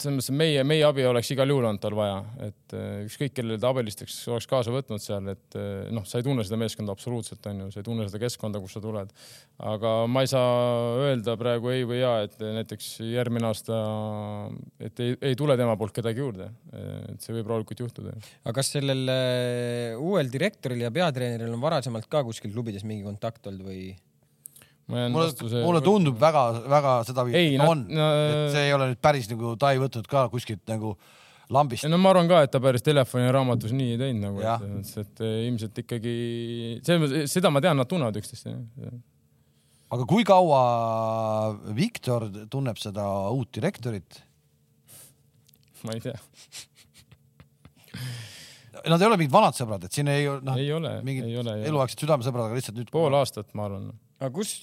[0.02, 3.60] selles mõttes, meie, meie abi oleks igal juhul olnud tal vaja, et eh, ükskõik kellele
[3.60, 7.46] ta abilisteks oleks kaasa võtnud seal, et eh, noh, sa ei tunne seda meeskonda absoluutselt,
[7.52, 9.14] onju, sa ei tunne seda keskkonda, kus sa tuled.
[9.72, 10.50] aga ma ei saa
[11.06, 13.80] öelda praegu ei või jaa, et näiteks järgmine aasta,
[14.80, 16.50] et ei, ei tule tema poolt kedagi juurde.
[17.12, 18.14] et see võib rahulikult juhtuda.
[18.44, 23.46] aga kas sellel äh, uuel direktoril ja peatreeneril on varasemalt ka kuskil klubides mingi kontakt
[23.50, 23.90] olnud või?
[24.90, 29.72] Mulle, mulle tundub väga-väga sedaviisi on no,, et see ei ole nüüd päris nagu, ta
[29.74, 30.94] ei võtnud ka kuskilt nagu
[31.54, 31.86] lambist.
[31.90, 34.90] no ma arvan ka, et ta päris telefoni ja raamatus nii ei teinud nagu, et,
[35.04, 36.16] et ilmselt ikkagi,
[37.30, 38.50] seda ma tean, nad tunnevad üksteist.
[39.90, 40.64] aga kui kaua
[41.76, 44.22] Viktor tunneb seda uut direktorit?
[45.86, 46.18] ma ei tea
[48.80, 50.56] Nad ei ole mingid vanad sõbrad, et siin ei noh,
[51.04, 51.26] mingid
[51.68, 52.88] eluaegsed südamesõbrad, aga lihtsalt nüüd.
[52.92, 54.54] pool aastat, ma arvan aga kus,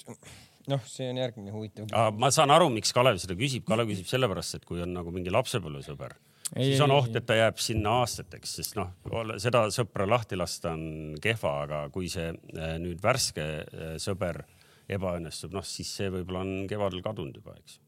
[0.71, 1.91] noh, see on järgmine huvitav.
[2.17, 3.65] ma saan aru, miks Kalev seda küsib.
[3.67, 6.17] Kalev küsib sellepärast, et kui on nagu mingi lapsepõlvesõber,
[6.53, 8.93] siis on oht, et ta jääb sinna aastateks, sest noh,
[9.41, 14.43] seda sõpra lahti lasta on kehva, aga kui see eh, nüüd värske eh, sõber
[14.87, 17.81] ebaõnnestub, noh siis see võib-olla on kevadel kadunud juba, eks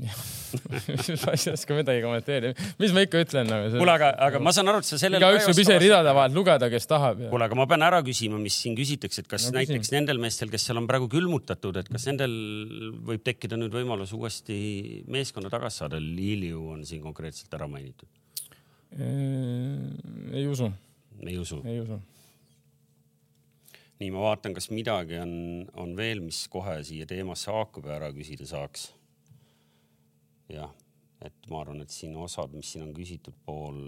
[1.24, 3.70] ma ei oska midagi kommenteerida, mis ma ikka ütlen nagu.
[3.76, 5.20] kuule, aga, aga ma saan aru, et sa sellele.
[5.22, 7.22] igaüks võib ise ridade vahelt lugeda, kes tahab.
[7.30, 9.98] kuule, aga ma pean ära küsima, mis siin küsitakse, et kas no, näiteks küsin.
[10.00, 12.36] nendel meestel, kes seal on praegu külmutatud, et kas nendel
[13.10, 14.60] võib tekkida nüüd võimalus uuesti
[15.10, 16.00] meeskonna tagasi saada?
[16.00, 18.08] Liliu on siin konkreetselt ära mainitud.
[18.98, 20.72] ei usu.
[21.26, 21.60] ei usu?
[21.66, 22.00] ei usu
[24.00, 25.32] nii, ma vaatan, kas midagi on,
[25.76, 28.88] on veel, mis kohe siia teemasse haakub ja ära küsida saaks
[30.54, 30.74] jah,
[31.24, 33.80] et ma arvan, et siin osad, mis siin on küsitud, pool,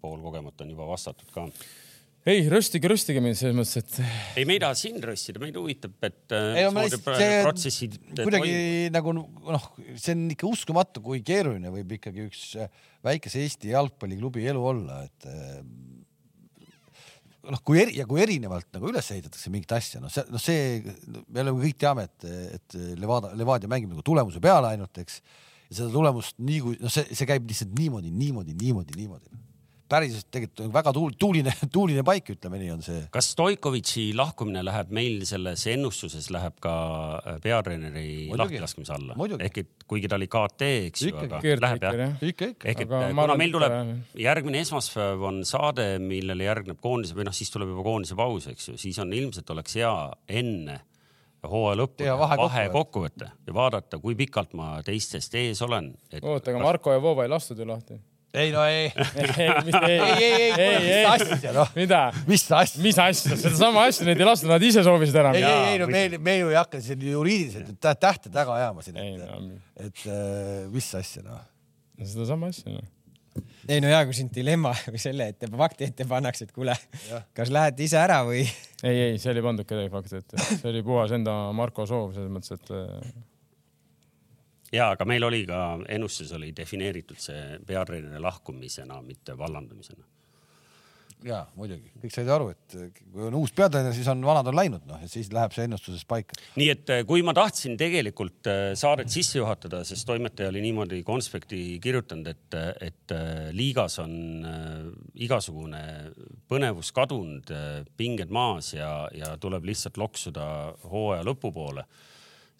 [0.00, 1.48] pool kogemata on juba vastatud ka
[2.24, 3.96] ei, röstige, röstige mind selles mõttes, et.
[4.40, 6.32] ei, me ei taha sind röstida, meid huvitab, et.
[6.32, 7.98] ei, ma lihtsalt see protsessid.
[8.16, 8.94] kuidagi toim...
[8.96, 12.46] nagu noh, see on ikka uskumatu, kui keeruline võib ikkagi üks
[13.04, 15.28] väikese Eesti jalgpalliklubi elu olla, et
[17.44, 20.80] noh, kui eri ja kui erinevalt nagu üles ehitatakse mingit asja, noh, see, noh, see
[21.28, 25.20] me oleme kõik teame, et, et Levadia, Levadia mängib nagu tulemuse peale ainult, eks
[25.70, 29.42] ja seda tulemust nii kui noh, see, see käib lihtsalt niimoodi, niimoodi, niimoodi, niimoodi.
[29.94, 33.02] päriselt tegelikult väga tuul, tuuline, tuuline paik, ütleme nii on see.
[33.14, 36.74] kas Stoikovitši lahkumine läheb meil selles ennustuses läheb ka
[37.20, 39.16] äh, peatreeneri lahtilaskmise alla?
[39.38, 42.16] ehk et kuigi ta oli KT, eks ju, aga läheb jah?
[42.20, 42.72] ikka, ikka.
[42.72, 43.76] ehk et kuna meil tuleb
[44.24, 48.72] järgmine esmaspäev on saade, millele järgneb koondise või noh, siis tuleb juba koondise paus, eks
[48.72, 49.94] ju, siis on ilmselt oleks hea
[50.42, 50.82] enne
[51.50, 56.22] hooaja lõppu vahekokkuvõte ja vaadata, kui pikalt ma teistest ees olen et....
[56.22, 57.98] oota, aga Marko ja Vova ei lastud ju lahti?
[58.34, 58.88] ei no ei
[59.20, 59.38] ei,
[59.86, 61.70] ei, ei, ei, mis asja noh.
[61.76, 62.00] mida?
[62.26, 62.82] mis asja?
[62.82, 65.34] mis asja, sedasama asja neid ei lastud, nad ise soovisid ära.
[65.36, 68.98] ei, ei, ei no me, me ju ei hakka siin juriidiliselt tähte taga ajama siin,
[68.98, 69.54] et,
[69.86, 71.46] et äh, mis asja noh.
[72.02, 72.93] sedasama asja noh
[73.68, 76.76] ei no hea, kui sind dilemma või selle ette, fakti ette pannakse, et kuule,
[77.36, 78.44] kas lähed ise ära või?
[78.84, 82.32] ei, ei, see oli pandud kedagi fakti ette, see oli puhas enda Marko soov selles
[82.32, 82.74] mõttes, et.
[82.74, 83.12] Äh,
[84.80, 90.13] ja, aga meil oli ka ennustuses oli defineeritud see peatreeneri lahkumisena, mitte vallandamisena
[91.24, 94.84] ja muidugi, kõik said aru, et kui on uus peatreener, siis on vanad on läinud,
[94.88, 96.36] noh, ja siis läheb see ennustuses paika.
[96.60, 101.02] nii et eh, kui ma tahtsin tegelikult eh, saadet sisse juhatada, sest toimetaja oli niimoodi
[101.06, 104.14] konspekti kirjutanud, et, et eh, liigas on
[105.14, 105.82] igasugune
[106.50, 107.52] põnevus kadunud,
[107.96, 110.46] pinged maas ja, ja tuleb lihtsalt loksuda
[110.90, 111.86] hooaja lõpupoole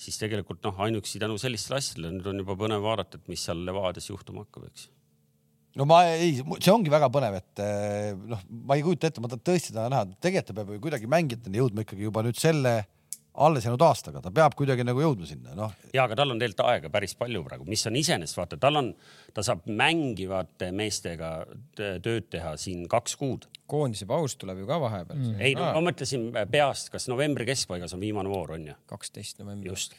[0.01, 3.62] siis tegelikult noh, ainuüksi tänu sellistele asjadele nüüd on juba põnev vaadata, et mis seal
[3.67, 4.88] Levadias juhtuma hakkab, eks
[5.79, 9.31] no ma ei, see ongi väga põnev, et eh, noh, ma ei kujuta ette, ma
[9.31, 12.83] tahan tõesti tahan näha, tegelikult ta peab ju kuidagi mängijateni jõudma ikkagi juba nüüd selle
[13.35, 15.73] alles jäänud aastaga, ta peab kuidagi nagu jõudma sinna, noh.
[15.95, 18.93] ja aga tal on tegelikult aega päris palju praegu, mis on iseenesest vaata, tal on,
[19.35, 21.33] ta saab mängivate meestega
[21.75, 23.49] tööd teha siin kaks kuud.
[23.67, 25.41] koondise paus tuleb ju ka vahepeal mm..
[25.43, 28.77] ei no ma mõtlesin peast, kas novembri keskpaigas on viimane voor on ju?
[28.87, 29.73] kaksteist november.
[29.73, 29.99] just,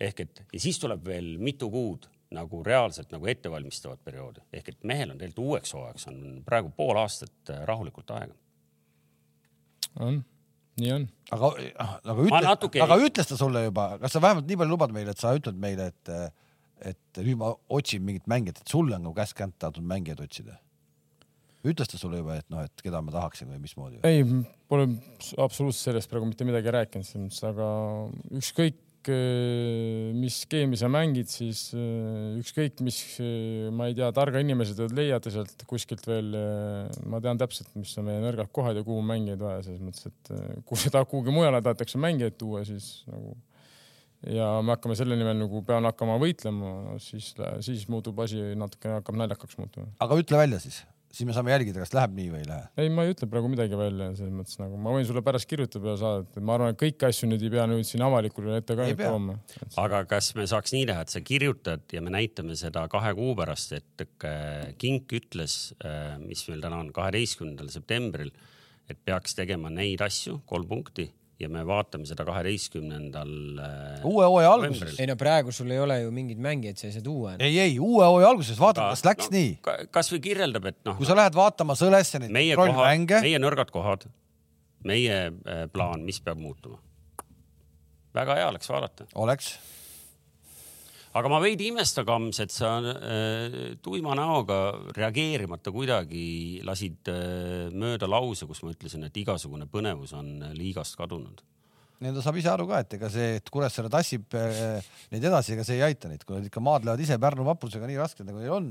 [0.00, 4.86] ehk et ja siis tuleb veel mitu kuud nagu reaalselt nagu ettevalmistavat perioodi ehk et
[4.86, 8.34] mehel on tegelikult uueks hooajaks on praegu pool aastat äh, rahulikult aega.
[10.00, 10.22] on,
[10.80, 11.06] nii on.
[11.30, 11.52] aga,
[11.86, 12.82] aga ütle, natuke...
[12.84, 15.58] aga ütles ta sulle juba, kas sa vähemalt nii palju lubad meile, et sa ütled
[15.60, 16.12] meile, et,
[16.92, 20.58] et nüüd ma otsin mingit mängijat, et sulle on nagu käsk kätte antud mängijaid otsida?
[21.64, 24.02] ütles ta sulle juba, et noh, et keda ma tahaksin või mismoodi?
[24.04, 24.24] ei,
[24.68, 24.88] pole
[25.40, 27.68] absoluutselt sellest praegu mitte midagi rääkinud selles mõttes, aga
[28.40, 34.40] ükskõik Äh, mis skeemi sa mängid, siis äh, ükskõik, mis, äh, ma ei tea, targa
[34.40, 36.30] inimese te leiate sealt kuskilt veel.
[37.10, 40.62] ma tean täpselt, mis on meie nõrgad kohad ja kuhu mängijaid vaja, selles mõttes, et
[40.64, 43.34] kui seda kuhugi mujale tahetakse mängijaid tuua, siis nagu
[44.32, 47.34] ja me hakkame selle nimel nagu peame hakkama võitlema, siis,
[47.66, 49.90] siis muutub asi natukene hakkab naljakaks muutuma.
[50.00, 50.80] aga ütle välja siis,
[51.14, 52.66] siis me saame jälgida, kas läheb nii või ei lähe.
[52.82, 55.92] ei, ma ei ütle praegu midagi välja, selles mõttes nagu ma võin sulle pärast kirjutada
[55.92, 58.76] ja saata, et ma arvan, et kõiki asju nüüd ei pea nüüd siin avalikule ette
[58.78, 59.38] ka tooma.
[59.80, 63.34] aga kas me saaks nii teha, et sa kirjutad ja me näitame seda kahe kuu
[63.38, 65.58] pärast, et äh, Kink ütles,
[66.24, 68.32] mis meil täna on, kaheteistkümnendal septembril,
[68.90, 71.08] et peaks tegema neid asju, kolm punkti
[71.40, 74.94] ja me vaatame seda kaheteistkümnendal äh, uue hooaja alguses.
[75.00, 77.34] ei no praegu sul ei ole ju mingeid mängijaid, sa ei saa tuua.
[77.38, 79.88] ei, ei uue hooaja alguses vaatame, kas läks no, nii.
[79.94, 83.74] kasvõi kirjeldab, et noh kui, sa lähed vaatama Sõlesse neid meie kohad, kontrollmänge, meie nõrgad
[83.74, 84.06] kohad,
[84.86, 86.78] meie äh, plaan, mis peab muutuma.
[88.14, 89.56] väga hea oleks vaadata, oleks.
[91.14, 94.60] Aga ma veidi imestan, Kams, et sa äh, tuima näoga
[94.96, 100.98] reageerimata kuidagi lasid äh, mööda lause, kus ma ütlesin, et igasugune põnevus on äh, liigast
[100.98, 101.44] kadunud.
[102.02, 104.82] Need saab ise aru ka, et ega see, et Kuressaare tassib eh,
[105.14, 108.00] neid edasi, ega see ei aita neid, kui nad ikka maadlevad ise Pärnu vaprusega nii
[108.00, 108.66] rasked nagu neil on.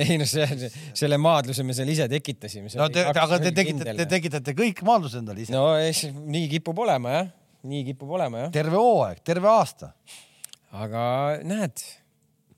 [0.00, 2.72] ei no see, selle maadluse me seal ise tekitasime.
[2.80, 5.66] no te, aga te tekitate, te tekitate kõik maadlused endale ise no..
[5.74, 7.32] no eks nii kipub olema jah,
[7.68, 9.92] nii kipub olema jah, terve hooaeg, terve aasta.
[10.74, 11.04] Aga
[11.46, 11.82] näed,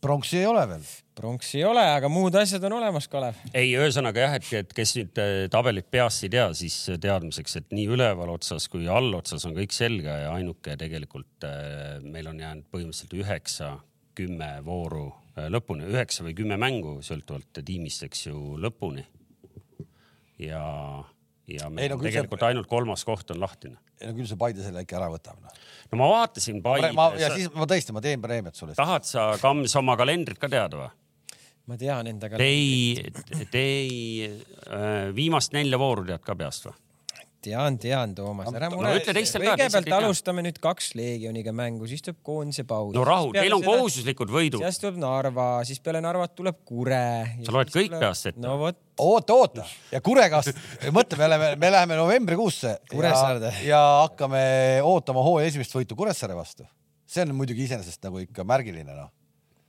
[0.01, 0.87] pronksi ei ole veel.
[1.17, 3.39] pronksi ei ole, aga muud asjad on olemas, Kalev.
[3.53, 7.77] ei, ühesõnaga jah, et, et kes nüüd äh, tabelit peast ei tea, siis teadmiseks, et
[7.77, 12.69] nii üleval otsas kui allotsas on kõik selge ja ainuke tegelikult äh, meil on jäänud
[12.73, 13.73] põhimõtteliselt üheksa,
[14.17, 19.05] kümme vooru äh, lõpuni, üheksa või kümme mängu sõltuvalt tiimist, eks ju, lõpuni.
[20.45, 20.63] ja,
[21.47, 23.77] ja meil Ei, no on küll see- tegelikult ainult kolmas koht on lahtine.
[24.03, 25.53] no küll see Paide selle ikka ära võtab no..
[25.93, 28.75] no ma vaatasin Paide ma ja siis ma tõesti, ma teen preemiat sulle.
[28.79, 30.91] tahad sa, Kams, oma kalendrit ka teada või?
[31.67, 32.47] ma tean endaga Te.
[32.47, 36.77] ei, te ei äh,, viimast nelja vooru tead ka peast või?
[37.47, 41.55] tean, tean, Toomas, ära No mure ütle teistel ka, teised kõigepealt alustame nüüd kaks Leegioniga
[41.57, 42.93] mängu, siis tuleb koondise paus.
[42.97, 43.65] no rahu, teil on.
[43.65, 44.65] kohustuslikud võidud.
[44.65, 47.05] siis tuleb Narva, siis peale Narvat tuleb Kure.
[47.47, 48.43] Sa loed kõik peast ette?
[48.43, 50.57] no vot, oota, oota ja Kuregast,
[50.95, 53.53] mõtle, me oleme, me läheme novembrikuusse ja, Kuressaarde.
[53.67, 54.43] ja hakkame
[54.87, 56.67] ootama hooaja esimest võitu Kuressaare vastu.
[57.07, 59.13] see on muidugi iseenesest nagu ikka märgiline noh.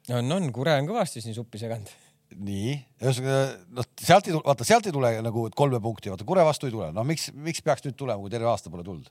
[0.10, 1.92] on, on, Kure on kõvasti siin suppi seganud.
[2.36, 3.42] nii, ühesõnaga
[3.78, 6.74] noh, sealt ei tule, vaata sealt ei tule nagu kolme punkti, vaata Kure vastu ei
[6.74, 9.08] tule, no miks, miks peaks nüüd tulema, kui terve aasta pole tulnud?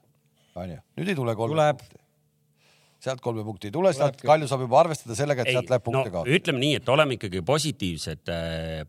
[0.57, 1.81] onju, nüüd ei tule kolme Tuleb.
[1.81, 2.03] punkti.
[3.07, 4.21] sealt kolme punkti ei tule, sealt.
[4.25, 6.37] Kalju saab juba arvestada sellega, et sealt läheb punkte no, kaotama.
[6.39, 8.33] ütleme nii, et oleme ikkagi positiivsed.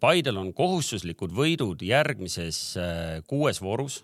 [0.03, 4.03] Paidel on kohustuslikud võidud järgmises äh, kuues voorus.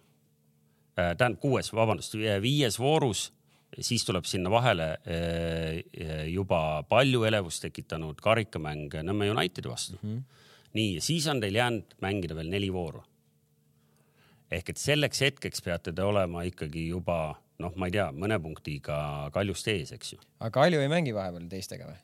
[0.94, 3.32] tähendab kuues, vabandust, viies voorus,
[3.80, 10.10] siis tuleb sinna vahele äh, juba palju elevust tekitanud karikamäng Nõmme Unitedi vastu mm.
[10.10, 10.46] -hmm.
[10.74, 13.04] nii, siis on teil jäänud mängida veel neli vooru.
[14.52, 19.30] ehk et selleks hetkeks peate te olema ikkagi juba noh, ma ei tea, mõne punktiga
[19.34, 22.02] Kaljust ees, eks ju aga Kalju ei mängi vahepeal teistega või?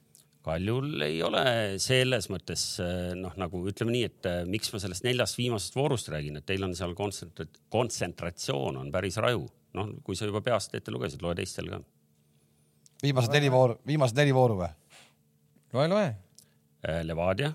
[0.50, 1.44] Kaljul ei ole
[1.84, 6.12] selles mõttes eh, noh, nagu ütleme nii, et eh, miks ma sellest neljast viimasest voorust
[6.14, 9.50] räägin, et teil on seal kontsentrat-, kontsentratsioon on päris raju.
[9.78, 11.82] noh, kui sa juba peast ette lugesid, loe teistel ka.
[13.04, 14.70] viimased neli vooru, viimased neli vooru või?
[15.74, 16.10] loe, loe.
[16.88, 17.54] Eh, Levadia.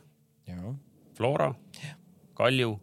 [1.14, 1.46] Flora,
[2.36, 2.74] Kalju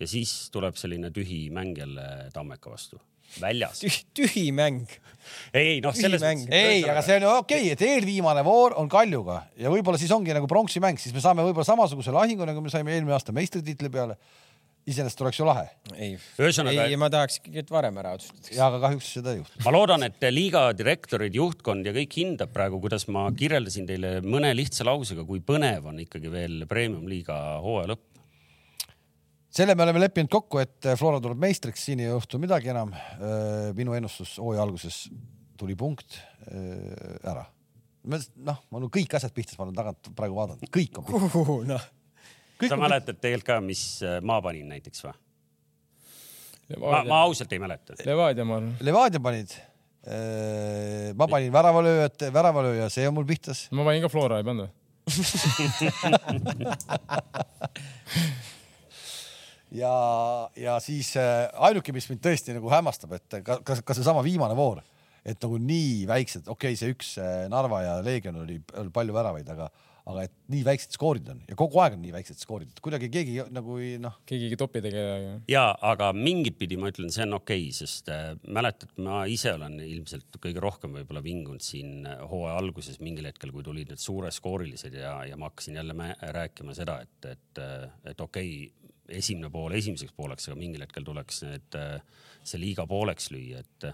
[0.00, 2.98] ja siis tuleb selline tühi mäng jälle Tammeka vastu,
[3.40, 3.80] väljas.
[3.80, 4.88] tühi, tühi mäng.
[5.54, 6.44] ei, noh, selles mäng.
[6.44, 6.72] mõttes.
[6.74, 10.12] ei, aga see on ju okei okay,, et eelviimane voor on Kaljuga ja võib-olla siis
[10.14, 13.34] ongi nagu pronksi mäng, siis me saame võib-olla samasuguse lahingu, nagu me saime eelmine aasta
[13.36, 14.18] meistritiitli peale.
[14.86, 15.66] Iseenesest oleks ju lahe
[15.96, 18.52] ei, Ühesõnaga- ei, ma tahaks ikkagi, et varem ära otsustataks.
[18.56, 19.60] ja aga kahjuks seda ei juhtu.
[19.64, 24.50] ma loodan, et liiga direktorid, juhtkond ja kõik hindab praegu, kuidas ma kirjeldasin teile mõne
[24.56, 28.04] lihtsa lausega, kui põnev on ikkagi veel premium-liiga hooaja lõpp.
[29.54, 32.92] selle me oleme leppinud kokku, et Flora tuleb meistriks, siin ei juhtu midagi enam.
[33.74, 35.08] minu ennustus hooaja alguses
[35.56, 36.18] tuli punkt
[37.24, 37.46] ära.
[38.04, 41.44] noh, ma olen kõik asjad pihta, ma olen tagant praegu vaadanud, kõik on pihta.
[41.72, 41.86] noh,
[42.70, 45.14] sa mäletad tegelikult ka, mis äh, ma panin näiteks või?
[46.80, 47.98] ma, ma ausalt ei mäleta.
[48.06, 48.72] Levadia, ma arvan.
[48.84, 49.52] Levadia panid.
[51.16, 53.66] ma panin väravalööjat, väravalööja, see on mul pihtas.
[53.72, 54.72] ma panin ka Flora, ei pannud või?
[59.82, 59.94] ja,
[60.56, 64.56] ja siis äh, ainuke, mis mind tõesti nagu hämmastab, et ka, ka, ka seesama viimane
[64.56, 64.80] voor,
[65.24, 69.12] et nagu nii väiksed, okei okay,, see üks äh, Narva ja Leegion oli, oli palju
[69.16, 69.66] väravaid, aga,
[70.04, 71.40] aga et nii väiksed skoorid on.
[71.48, 74.58] Ja kogu aeg on nii väiksed skoorid, et kuidagi keegi nagu ei noh, keegi ei
[74.60, 75.38] topi tegema.
[75.48, 79.54] ja, aga mingit pidi ma ütlen, see on okei okay,, sest äh, mäletad, ma ise
[79.56, 84.02] olen ilmselt kõige rohkem võib-olla vingunud siin äh, hooaja alguses mingil hetkel, kui tulid need
[84.02, 87.64] suureskoorilised ja, ja ma hakkasin jälle rääkima seda, et, et,
[88.12, 91.80] et okei okay,, esimene pool esimeseks pooleks, aga mingil hetkel tuleks need,
[92.44, 93.90] see liiga pooleks lüüa, et,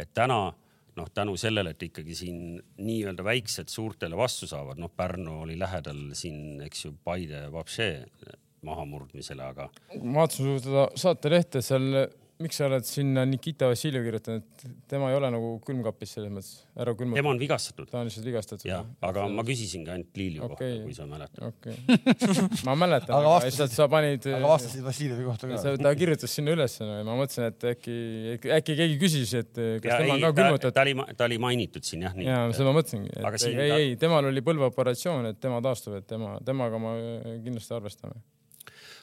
[0.00, 0.42] et täna
[1.00, 6.10] noh, tänu sellele, et ikkagi siin nii-öelda väiksed suurtele vastu saavad, noh, Pärnu oli lähedal
[6.18, 7.90] siin, eks ju, Paide Vapše
[8.66, 9.70] mahamurdmisele, aga
[10.02, 11.94] ma vaatasin seda saatelehte seal,
[12.40, 16.50] miks sa oled sinna Nikita Vassiljev kirjutanud, et tema ei ole nagu külmkapis selles mõttes,
[16.80, 18.64] ära külmuta, tema on vigastatud ta on lihtsalt vigastatud.
[18.68, 20.56] ja, aga ma küsisingi ainult Liiliu Okei.
[20.56, 21.42] kohta, kui sa mäletad.
[21.50, 21.76] okei,
[22.68, 25.76] ma mäletan, Aga lihtsalt sa panid, aga vastasid Vassiljevi kohta ka?
[25.84, 27.98] ta kirjutas sinna ülesse no, ja ma mõtlesin, et äkki,
[28.58, 30.76] äkki keegi küsis, et kas ja tema ei on ka, ta, külmutatud.
[30.80, 33.80] ta oli, ta oli mainitud siin jah, nii ja seda ma mõtlesingi, et ei, ta-
[33.84, 36.96] ei, temal oli põlveoperatsioon, et tema taastub, et tema, temaga ma
[37.44, 38.16] kindlasti arvestame.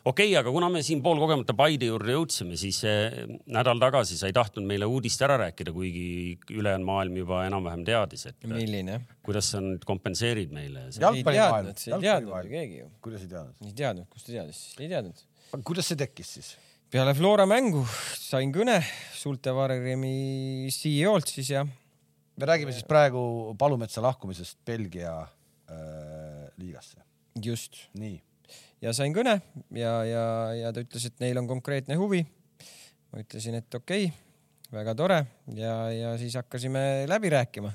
[0.08, 3.17] Okei okay,, aga kuna me siin poolkogemata Paide juurde jõudsime, siis eh,
[3.54, 8.28] nädal tagasi sa ei tahtnud meile uudist ära rääkida, kuigi ülejäänud maailm juba enam-vähem teadis,
[8.32, 9.02] et eh, milline?
[9.28, 12.93] kuidas sa nüüd kompenseerid meile ei teadnud, ei teadnud ju keegi ju.
[13.04, 13.67] kuidas ei teadnud?
[13.67, 15.26] ei teadnud, kust ta teadis, ei teadnud.
[15.67, 16.54] kuidas see tekkis siis?
[16.93, 17.84] peale Flora mängu
[18.15, 18.78] sain kõne
[19.17, 27.04] Sulte Varegremi CEO-lt siis ja me räägime siis praegu Palumetsa lahkumisest Belgia äh, liigasse.
[27.43, 28.22] just nii,
[28.81, 29.39] ja sain kõne
[29.75, 30.25] ja, ja,
[30.57, 32.23] ja ta ütles, et neil on konkreetne huvi.
[33.11, 34.23] ma ütlesin, et okei okay,,
[34.71, 35.19] väga tore
[35.55, 37.71] ja, ja siis hakkasime läbi rääkima.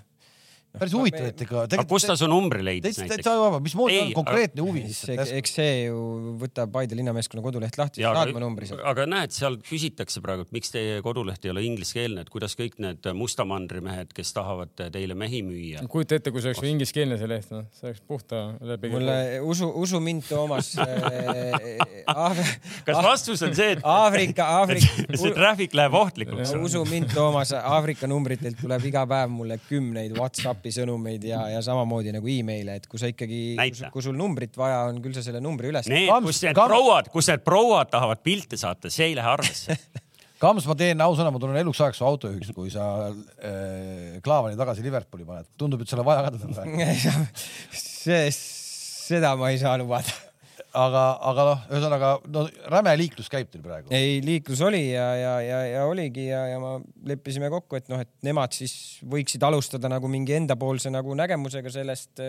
[0.72, 3.34] Päris huvitav, et ega aga kust ta su numbri leidis näiteks täitsa?
[3.36, 5.32] vaba, mismoodi on konkreetne huvi lihtsalt?
[5.36, 5.98] eks see ju
[6.40, 8.80] võtab Paide linnameeskonna koduleht lahti, saad ma numbri sealt.
[8.88, 12.78] aga näed, seal küsitakse praegu, et miks teie koduleht ei ole ingliskeelne, et kuidas kõik
[12.82, 17.20] need Musta mandri mehed, kes tahavad teile mehi müüa, kujuta ette, kui see oleks ingliskeelne
[17.20, 18.92] see leht, noh, see oleks puhta läbi.
[18.94, 22.42] mulle usu, usu mind, Toomas äh,.
[22.86, 26.56] kas vastus on see, et Aafrika, Aafrika, see traffic läheb ohtlikuks?
[26.56, 32.14] usu mind, Toomas, Aafrika numbritelt tuleb iga päev mulle kümneid Whatsappi sõnumeid ja, ja samamoodi
[32.14, 33.56] nagu email'e, et kui sa ikkagi,
[33.90, 35.90] kui sul numbrit vaja on, küll sa selle numbri üles.
[35.90, 39.76] Need, kus need prouad, kus need prouad tahavad pilte saata, see ei lähe arvesse.
[40.42, 44.82] Kams, ma teen ausõna, ma tulen eluks ajaks su autojuhiks, kui sa äh, Klaavani tagasi
[44.82, 45.46] Liverpooli paned.
[45.58, 47.28] tundub, et sul on vaja ka teda praegu.
[47.78, 50.31] see, seda ma ei saa lubada.
[50.78, 53.92] aga, aga noh, ühesõnaga no räme liiklus käib teil praegu.
[53.94, 56.74] ei, liiklus oli ja, ja, ja, ja oligi ja, ja ma
[57.08, 58.74] leppisime kokku, et noh, et nemad siis
[59.08, 62.22] võiksid alustada nagu mingi endapoolse nagu nägemusega sellest.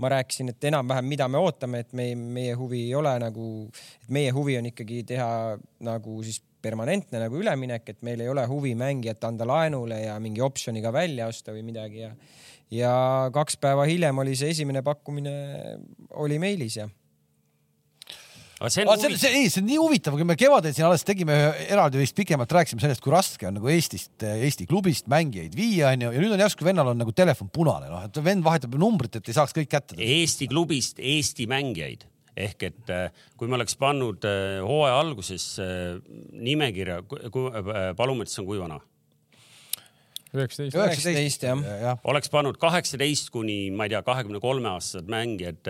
[0.00, 3.48] ma rääkisin, et enam-vähem, mida me ootame, et meie, meie huvi ei ole nagu,
[4.04, 5.30] et meie huvi on ikkagi teha
[5.86, 10.42] nagu siis permanentne nagu üleminek, et meil ei ole huvi mängijat anda laenule ja mingi
[10.44, 12.14] optsiooniga välja osta või midagi ja
[12.70, 12.92] ja
[13.34, 15.32] kaks päeva hiljem oli see esimene pakkumine
[16.22, 16.86] oli meilis ja
[18.68, 21.66] see see, see, ei, see on nii huvitav, kui me kevadel siin alles tegime ühe
[21.72, 26.12] eraldi vist pikemalt rääkisime sellest, kui raske on nagu Eestist, Eesti klubist mängijaid viia, onju,
[26.12, 29.32] ja nüüd on järsku vennal on nagu telefon punane, noh, et vend vahetab numbrit, et
[29.32, 29.96] ei saaks kõik kätte.
[29.96, 32.04] Eesti klubist Eesti mängijaid
[32.38, 35.98] ehk et äh, kui me oleks pannud äh, hooaja alguses äh,
[36.32, 37.02] nimekirja,
[37.98, 38.80] Palumets on kui vana?
[40.30, 40.76] üheksateist.
[40.78, 41.62] üheksateist jah.
[41.82, 45.66] jah, oleks pannud kaheksateist kuni ma ei tea, kahekümne kolme aastased mängijad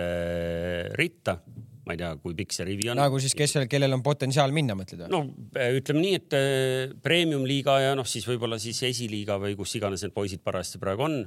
[0.99, 1.39] ritta,
[1.85, 2.99] ma ei tea, kui pikk see rivi on.
[2.99, 5.11] nagu siis, kes, kellel on potentsiaal minna, mõtled või?
[5.13, 5.21] no
[5.57, 10.05] äh, ütleme nii, et äh, premium-liiga ja noh, siis võib-olla siis esiliiga või kus iganes
[10.05, 11.17] need poisid parajasti praegu on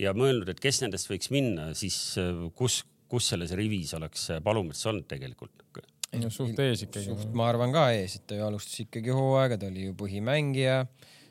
[0.00, 4.86] ja mõelnud, et kes nendest võiks minna, siis äh, kus, kus selles rivis oleks Palumets
[4.88, 5.56] olnud tegelikult?
[6.10, 7.14] suht ees ikkagi.
[7.38, 10.82] ma arvan ka ees, et ta ju alustas ikkagi hooaega, ta oli ju põhimängija,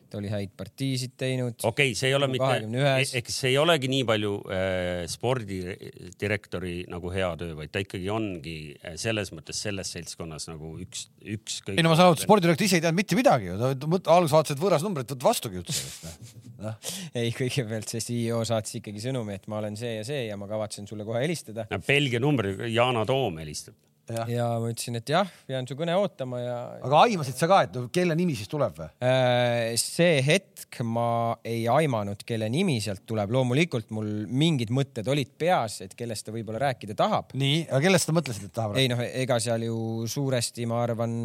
[0.10, 1.58] ta oli häid partiisid teinud.
[1.64, 3.16] okei okay,, see ei ole mitte, 21.
[3.20, 8.58] ehk see ei olegi nii palju äh, spordidirektori nagu hea töö, vaid ta ikkagi ongi
[8.78, 11.78] äh, selles mõttes selles seltskonnas nagu üks, üks kõik.
[11.78, 14.56] ei no ma saan aru, et spordidirektor ise ei teadnud mitte midagi ju, alguses vaatas,
[14.56, 16.80] et võõras number, et võt vastugi üldse noh,
[17.20, 20.50] ei, kõigepealt see CEO saatis ikkagi sõnumi, et ma olen see ja see ja ma
[20.50, 21.68] kavatsen sulle kohe helistada.
[21.88, 23.78] Belgia number, Yana Toom helistab.
[24.14, 24.30] jah.
[24.32, 27.76] ja ma ütlesin, et jah, pean su kõne ootama ja aga aimasid sa ka, et
[27.78, 28.90] no kelle nimi siis tuleb või?
[29.06, 35.34] Äh, see hetk ma ei aimanud, kelle nimi sealt tuleb, loomulikult mul mingid mõtted olid
[35.40, 37.36] peas, et kellest ta võib-olla rääkida tahab.
[37.40, 41.20] nii, aga kellest sa mõtlesid, et tahab ei noh, ega seal ju suuresti ma arvan,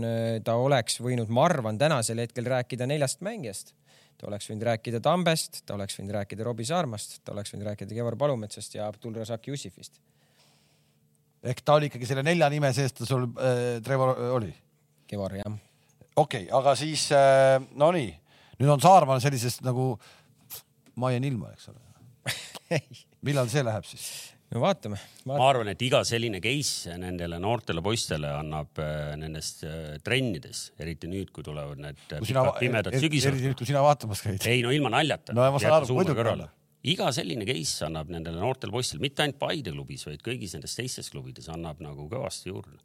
[0.44, 3.75] ta oleks võinud, ma arvan tänasel hetkel rääkida neljast mängijast.
[4.18, 7.97] ta oleks võinud rääkida Tambest, ta oleks võinud rääkida Robbie Saarmast, ta oleks võinud rääkida
[7.97, 9.99] Kevar Palumetsast ja Abdul Razak Jussifist.
[11.44, 14.52] Ehk ta oli ikkagi selle nelja nime sees, ta sul äh, Trevor äh, oli?
[15.11, 15.57] Kevar jah.
[16.16, 18.12] okei okay,, aga siis äh, no nii,
[18.61, 19.94] nüüd on Saarma sellisest nagu
[21.00, 21.80] Maien ilma, eks ole.
[23.26, 24.07] millal see läheb siis?
[24.54, 25.46] no vaatame, ma vaatame..
[25.48, 31.33] arvan, et iga selline case nendele noortele poistele annab äh, nendest äh, trennides, eriti nüüd,
[31.35, 33.33] kui tulevad need kui sina pikad, pimedad sügised.
[33.33, 34.44] eriti nüüd, kui sina vaatamas käid.
[34.48, 35.35] ei no ilma naljata.
[35.37, 36.48] No ma saan aru, muidugi.
[36.92, 41.08] Iga selline case annab nendele noortele poistele, mitte ainult Paide klubis, vaid kõigis nendes teistes
[41.12, 42.76] klubides annab nagu kõvasti juurde.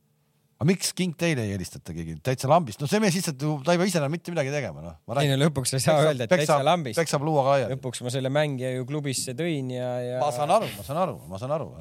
[0.60, 3.76] aga miks King teile ei helistata keegi täitsa lambist, no see mees lihtsalt ju, ta
[3.76, 5.00] ei pea ise enam mitte midagi tegema, noh.
[5.22, 7.00] ei no lõpuks ei saa öelda, et täitsa lambist.
[7.00, 7.78] peksab luuaga laiali.
[7.78, 10.22] lõpuks ma selle mängija ju klubisse tõin ja, ja.
[10.24, 11.74] ma saan aru, ma saan aru, ma saan aru.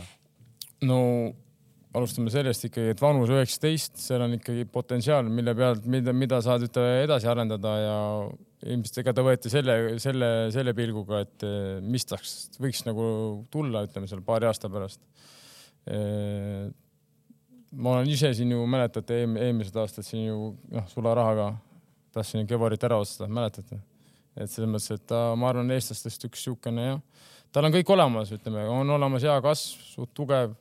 [0.90, 0.98] no
[1.98, 6.66] alustame sellest ikkagi, et vanus üheksateist, seal on ikkagi potentsiaal, mille pealt, mida, mida saad
[6.68, 7.96] ütleme edasi arendada ja
[8.66, 13.06] ilmselt ega ta võeti selle, selle, selle pilguga, et eh, mis taks võiks nagu
[13.52, 15.02] tulla, ütleme seal paari aasta pärast
[15.86, 16.66] eh,
[17.72, 20.38] ma olen ise siin ju, mäletate eelmised aastad siin ju
[20.72, 21.52] noh, sularahaga
[22.14, 23.80] tahtsin Kevorit ära osta, mäletate?
[24.38, 27.00] et selles mõttes, et ta, ma arvan, eestlastest üks niisugune jah,
[27.54, 30.54] tal on kõik olemas, ütleme, on olemas hea kasv, suht tugev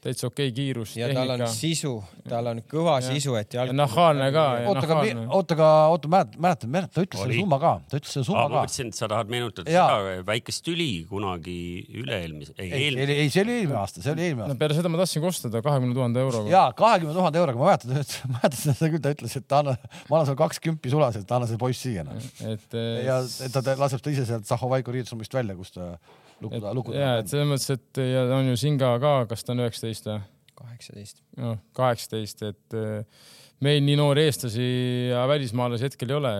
[0.00, 0.94] täitsa okei okay, kiirus.
[0.96, 1.26] ja tehnika.
[1.26, 1.92] tal on sisu,
[2.28, 3.12] tal on kõva ja.
[3.12, 3.74] sisu, et jalg.
[3.76, 4.44] nahaalne ka.
[4.70, 4.98] oota, aga,
[5.36, 8.44] oota, aga oota, mäletad, mäletad, mäletad, ta ütles selle summa ka, ta ütles selle summa
[8.46, 8.52] ka.
[8.54, 9.86] ma mõtlesin, et sa tahad meenutada ja.
[9.90, 11.56] seda väikest tüli kunagi
[12.00, 13.18] üle-eelmise, ei, ei, eelmise.
[13.24, 14.60] ei, see oli eelmine aasta, see oli eelmine aasta no,.
[14.62, 16.54] peale seda ma tahtsin ka osta ta kahekümne tuhande euroga.
[16.54, 18.00] ja kahekümne tuhande euroga, ma mäletan,
[18.38, 21.36] mäletan seda küll, ta ütles, et ta annab, ma annan sulle kaks kümpi sulas, et
[21.36, 22.08] anna see poiss siia.
[22.48, 22.80] et.
[23.04, 25.92] ja, et ta laseb ta ise sealt Zahhovaiko riietusruumist välja, kus ta
[26.40, 26.96] luku, luku.
[26.96, 30.20] ja, et selles mõttes, et ja on ju Singa ka, kas ta on üheksateist või?
[30.60, 31.22] kaheksateist.
[31.40, 33.28] noh, kaheksateist, et eh,
[33.64, 34.66] meil nii noori eestlasi
[35.10, 36.34] ja välismaalasi hetkel ei ole.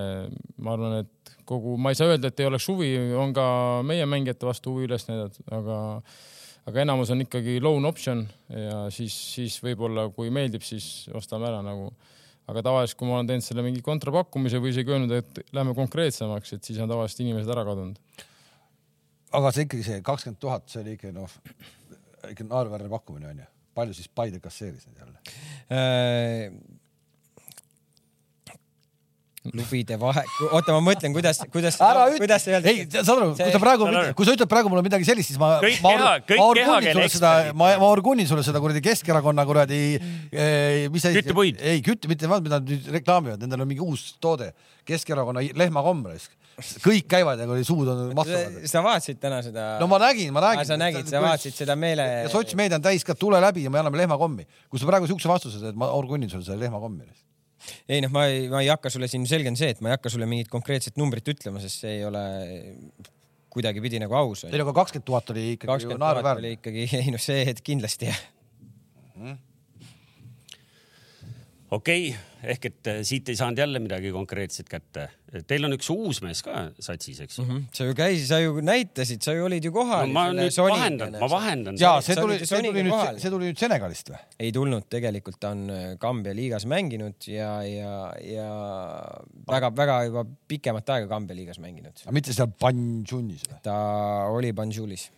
[0.61, 3.47] ma arvan, et kogu, ma ei saa öelda, et ei oleks huvi, on ka
[3.87, 5.81] meie mängijate vastu huvi üles näidatud, aga,
[6.71, 8.25] aga enamus on ikkagi loan option
[8.55, 11.91] ja siis, siis võib-olla, kui meeldib, siis ostame ära nagu.
[12.51, 16.57] aga tavaliselt, kui ma olen teinud selle mingi kontrapakkumise või isegi öelnud, et lähme konkreetsemaks,
[16.57, 18.25] et siis on tavaliselt inimesed ära kadunud.
[19.39, 21.39] Aga see ikkagi see kakskümmend tuhat, see oli ikka noh,
[22.33, 25.19] ikka naeruväärne pakkumine onju palju siis Paide kasseeris neid jälle
[25.71, 26.53] äh,?
[29.41, 30.21] klubide vahe,
[30.51, 31.79] oota, ma mõtlen, kuidas, kuidas,
[32.21, 32.69] kuidas öelda.
[32.69, 33.87] ei, saad aru, kui sa praegu,
[34.19, 37.71] kui sa ütled praegu mulle midagi sellist, siis ma, ma, ma orgunnin sulle seda, ma,
[37.81, 41.17] ma orgunnin sulle seda kuradi Keskerakonna kuradi eh,, mis see.
[41.17, 41.57] küttepuid.
[41.73, 44.53] ei, kütte, mitte, mida nad nüüd reklaamivad, nendel on mingi uus toode,
[44.85, 46.37] Keskerakonna lehmakomm raisk
[46.85, 48.61] kõik käivad ja kui suud on mahtuvad.
[48.71, 49.67] sa vaatasid täna seda?
[49.81, 50.69] no ma nägin, ma nägin.
[50.69, 52.07] sa nägid, sa vaatasid seda meele.
[52.25, 54.47] ja sotsmeedia on täis ka, tule läbi ja me anname lehmakommi.
[54.71, 57.09] kui sa praegu siukse vastuse teed, ma orgunnin sulle selle lehmakommi.
[57.89, 59.99] ei noh, ma ei, ma ei hakka sulle siin, selge on see, et ma ei
[59.99, 62.25] hakka sulle mingit konkreetset numbrit ütlema, sest see ei ole
[63.51, 64.47] kuidagipidi nagu aus.
[64.49, 66.57] ei no aga kakskümmend tuhat oli ikkagi naeruväärne.
[66.59, 68.27] ikkagi, ei noh, see et kindlasti jah
[69.21, 69.39] mm
[71.71, 75.09] okei okay,, ehk et äh, siit ei saanud jälle midagi konkreetset kätte.
[75.47, 77.51] Teil on üks uus mees ka satsis, eks mm?
[77.51, 77.67] -hmm.
[77.77, 80.13] sa ju käisid, sa ju näitasid, sa ju olid ju kohal no,.
[80.13, 81.79] ma nüüd vahendan, ma vahendan.
[81.81, 84.19] ja see tuli, see tuli nüüd, see tuli nüüd Senegalist või?
[84.41, 88.51] ei tulnud, tegelikult ta on äh, Kambja liigas mänginud ja, ja, ja
[89.47, 91.95] väga-väga juba pikemat aega Kambja liigas mänginud.
[92.03, 93.63] aga mitte seal Banjunis või?
[93.63, 93.79] ta
[94.35, 95.11] oli Banjulis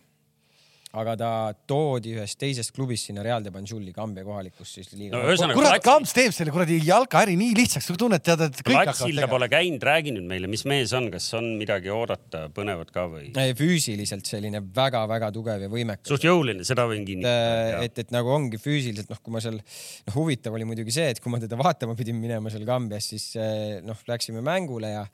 [0.93, 1.29] aga ta
[1.65, 5.47] toodi ühest teisest klubist sinna Real de Banjuli Kambja kohalikus siis liiga no,.
[5.57, 9.29] kurat, Kamps teeb selle kuradi jalkaäri nii lihtsaks, sa tunned, tead, et kõik platsil ta
[9.31, 13.31] pole käinud, räägi nüüd meile, mis mees on, kas on midagi oodata põnevat ka või?
[13.57, 16.13] füüsiliselt selline väga-väga tugev ja võimekas.
[16.13, 17.81] suht jõuline, seda võin kinnitada.
[17.81, 21.09] et, et, et nagu ongi füüsiliselt, noh, kui ma seal, noh, huvitav oli muidugi see,
[21.15, 25.07] et kui ma teda vaatama pidin minema seal Kambjas, siis eh, noh, läksime mängule ja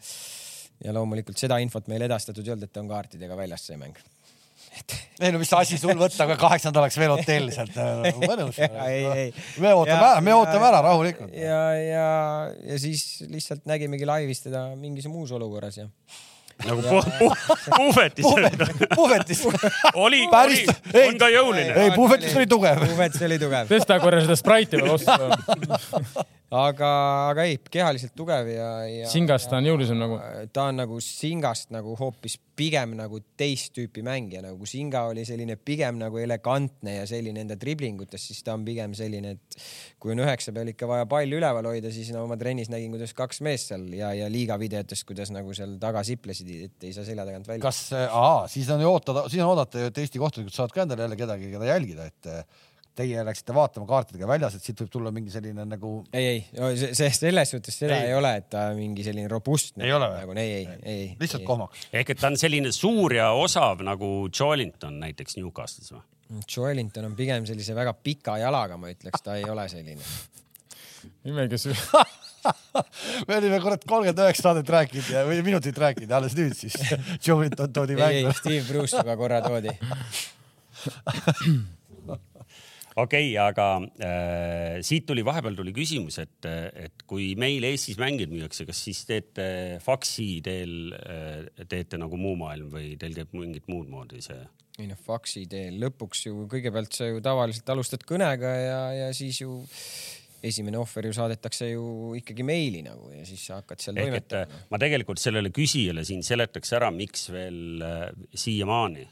[0.83, 3.95] ja loomulikult seda infot meile edastatud ei olnud, et ta on kaartidega väljas see mäng
[5.19, 7.75] ei no mis asi sul võtta, aga kaheksanda oleks veel hotell sealt,
[8.29, 8.59] mõnus.
[8.59, 11.35] me ootame ära, me ootame ära rahulikult.
[11.35, 12.07] ja, ja,
[12.71, 15.89] ja siis lihtsalt nägimegi laivis teda mingis muus olukorras ja
[16.67, 16.81] nagu
[17.77, 18.25] puhvetis.
[18.95, 19.45] puhvetis.
[19.93, 20.65] oli, oli,
[21.07, 21.71] on ka jõuline.
[21.75, 22.83] ei, puhvetis oli tugev.
[22.87, 23.71] puhvetis oli tugev.
[23.71, 25.17] tõsta korra seda spraiti veel osta
[26.67, 26.91] aga,
[27.29, 29.09] aga ei, kehaliselt tugev ja, ja.
[29.11, 30.19] Singast ta on jõulisem nagu?
[30.53, 35.23] ta on nagu Singast nagu hoopis pigem nagu teist tüüpi mängija, nagu kui Singa oli
[35.27, 39.59] selline pigem nagu elegantne ja selline enda driblingutes, siis ta on pigem selline, et
[40.01, 43.15] kui on üheksa peal ikka vaja pall üleval hoida, siis no ma trennis nägin, kuidas
[43.17, 47.05] kaks meest seal ja, ja liiga videotes, kuidas nagu seal taga siplesid, et ei saa
[47.07, 47.63] selja tagant välja.
[47.63, 50.85] kas, aa, siis on ju ootada, siis on oodata ju, et Eesti kohtunikud saavad ka
[50.85, 52.31] endale jälle kedagi, keda jälgida, et
[52.99, 55.91] teie läksite vaatama kaartidega väljas, et siit võib tulla mingi selline nagu.
[56.15, 59.85] ei, ei, see selles suhtes seda ei, ei ole, et ta mingi selline robustne.
[59.87, 60.23] ei ole või?
[60.25, 61.05] nagu ei, ei, ei.
[61.21, 61.87] lihtsalt kohmaks.
[61.95, 66.03] ehk et ta on selline suur ja osav nagu Joelinton näiteks Newcastle'is või?
[66.45, 70.03] Joelinton on pigem sellise väga pika jalaga, ma ütleks, ta ei ole selline.
[71.29, 71.67] Imekas
[73.27, 76.77] me olime kurat kolmkümmend üheksa saadet rääkinud ja, või minutit rääkinud ja alles nüüd siis
[77.25, 78.29] Joelinton toodi mängu.
[78.29, 79.73] ei, Steve Bruce juba korra toodi
[83.03, 88.31] okei okay,, aga äh, siit tuli vahepeal tuli küsimus, et, et kui meil Eestis mängijaid
[88.33, 89.49] müüakse, kas siis teete
[89.83, 94.39] faksi teel äh,, teete nagu muu maailm või teil käib mingit muud moodi see?
[94.79, 99.41] ei noh, faksi teel lõpuks ju kõigepealt sa ju tavaliselt alustad kõnega ja, ja siis
[99.41, 99.59] ju
[100.45, 101.85] esimene ohver ju saadetakse ju
[102.19, 104.65] ikkagi meili nagu ja siis sa hakkad seal et äh, toimetama.
[104.71, 109.05] ma tegelikult sellele küsijale siin seletaks ära, miks veel äh, siiamaani,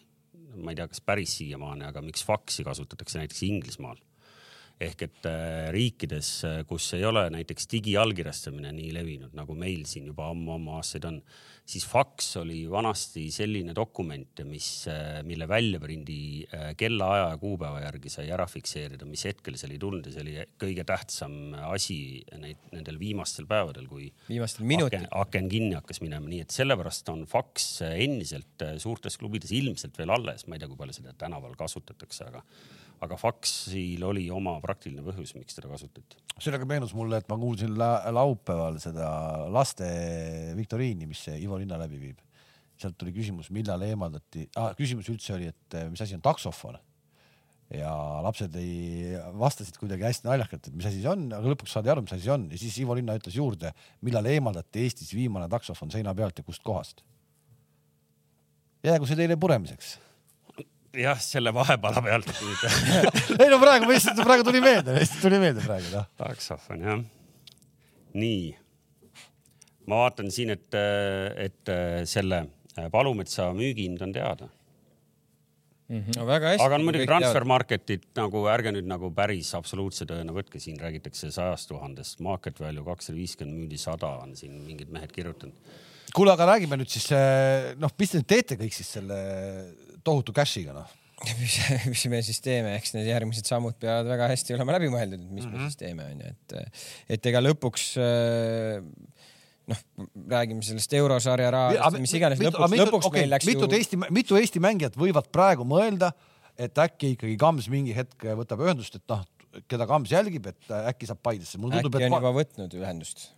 [0.64, 4.00] ma ei tea, kas päris siiamaani, aga miks faksi kasutatakse näiteks Inglismaal.
[4.78, 6.32] Ehk et äh, riikides,
[6.70, 11.18] kus ei ole näiteks digiallkirjastamine nii levinud, nagu meil siin juba ammu-ammu aastaid on,
[11.68, 14.70] siis faks oli vanasti selline dokument, mis,
[15.28, 20.08] mille väljaprindi äh, kellaaja ja kuupäeva järgi sai ära fikseerida, mis hetkel see oli tulnud
[20.08, 22.00] ja see oli kõige tähtsam asi
[22.38, 25.22] neid, nendel viimastel päevadel, kui viimastel minutitel aken,.
[25.26, 30.46] aken kinni hakkas minema, nii et sellepärast on faks endiselt suurtes klubides ilmselt veel alles,
[30.46, 32.46] ma ei tea, kui palju seda tänaval kasutatakse, aga,
[33.06, 36.18] aga faksil oli oma praktiline põhjus, miks seda kasutati.
[36.42, 39.10] sellega meenus mulle, et ma kuulsin la laupäeval seda
[39.54, 39.88] laste
[40.58, 42.24] viktoriini, mis Ivo Linna läbi viib.
[42.78, 46.78] sealt tuli küsimus, millal eemaldati ah,, küsimus üldse oli, et eh, mis asi on taksofon.
[47.74, 47.92] ja
[48.24, 52.06] lapsed ei, vastasid kuidagi hästi naljakalt, et mis asi see on, aga lõpuks saadi aru,
[52.06, 55.92] mis asi see on ja siis Ivo Linna ütles juurde, millal eemaldati Eestis viimane taksofon
[55.94, 57.06] seina pealt ja kust kohast.
[58.88, 59.98] jäägu see teile puremiseks.
[60.96, 62.30] jah, selle vahepala pealt.
[63.42, 66.08] ei no praegu, ma lihtsalt, praegu tuli meelde, lihtsalt tuli meelde praegu noh.
[66.20, 67.02] taksofon jah.
[68.18, 68.44] nii,
[69.88, 70.80] ma vaatan siin, et,
[71.48, 71.76] et
[72.10, 72.46] selle
[72.94, 74.48] Palumetsa müügihind on teada,
[75.90, 76.66] no väga hästi.
[76.66, 77.46] aga on muidugi transfer.
[77.48, 82.86] market'it nagu ärge nüüd nagu päris absoluutse tõena võtke, siin räägitakse sajast tuhandest, market value
[82.88, 85.56] kakssada viiskümmend müüdi sada on siin mingid mehed kirjutanud.
[86.14, 89.22] kuule, aga räägime nüüd siis eh, noh, mis te nüüd teete kõik siis selle
[90.08, 90.96] tohutu cash'iga noh?
[91.40, 91.58] mis,
[91.92, 95.32] mis me siis teeme, eks need järgmised sammud peavad väga hästi olema läbi mõeldud, et
[95.32, 95.56] mis mm -hmm.
[95.56, 95.64] Mhm.
[95.64, 96.82] me siis teeme, onju, et,
[97.18, 98.84] et ega lõpuks äh,
[99.72, 99.82] noh,
[100.32, 104.40] räägime sellest eurosarja rahast, mis iganes, lõpuks, lõpuks okay, meil läks mitut ju Eesti, mitu
[104.40, 106.12] Eesti mängijat võivad praegu mõelda,
[106.58, 109.26] et äkki ikkagi Kams mingi hetk võtab ühendust, et noh,
[109.68, 111.58] keda Kams jälgib, et äkki saab Paidesse.
[111.58, 113.32] tundub, äkki et on juba võtnud ühendust.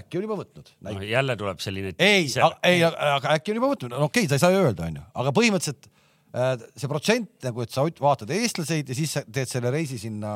[0.00, 0.70] Äkki on juba võtnud.
[0.86, 1.94] noh, jälle tuleb selline.
[1.98, 2.28] ei,
[2.68, 5.04] ei, aga äkki on juba võtnud, no okei okay,, sa ei saa ju öelda, onju,
[5.22, 9.74] aga põhimõtteliselt äh, see protsent nagu, et sa vaatad eestlaseid ja siis sa teed selle
[9.74, 10.32] reisi sinna,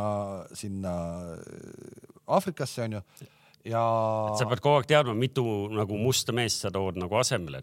[0.56, 0.96] sinna
[1.36, 3.02] äh, Aafrikasse onju
[3.70, 3.86] ja.
[4.38, 7.62] sa pead kogu aeg teadma, mitu nagu musta meest sa tood nagu asemele,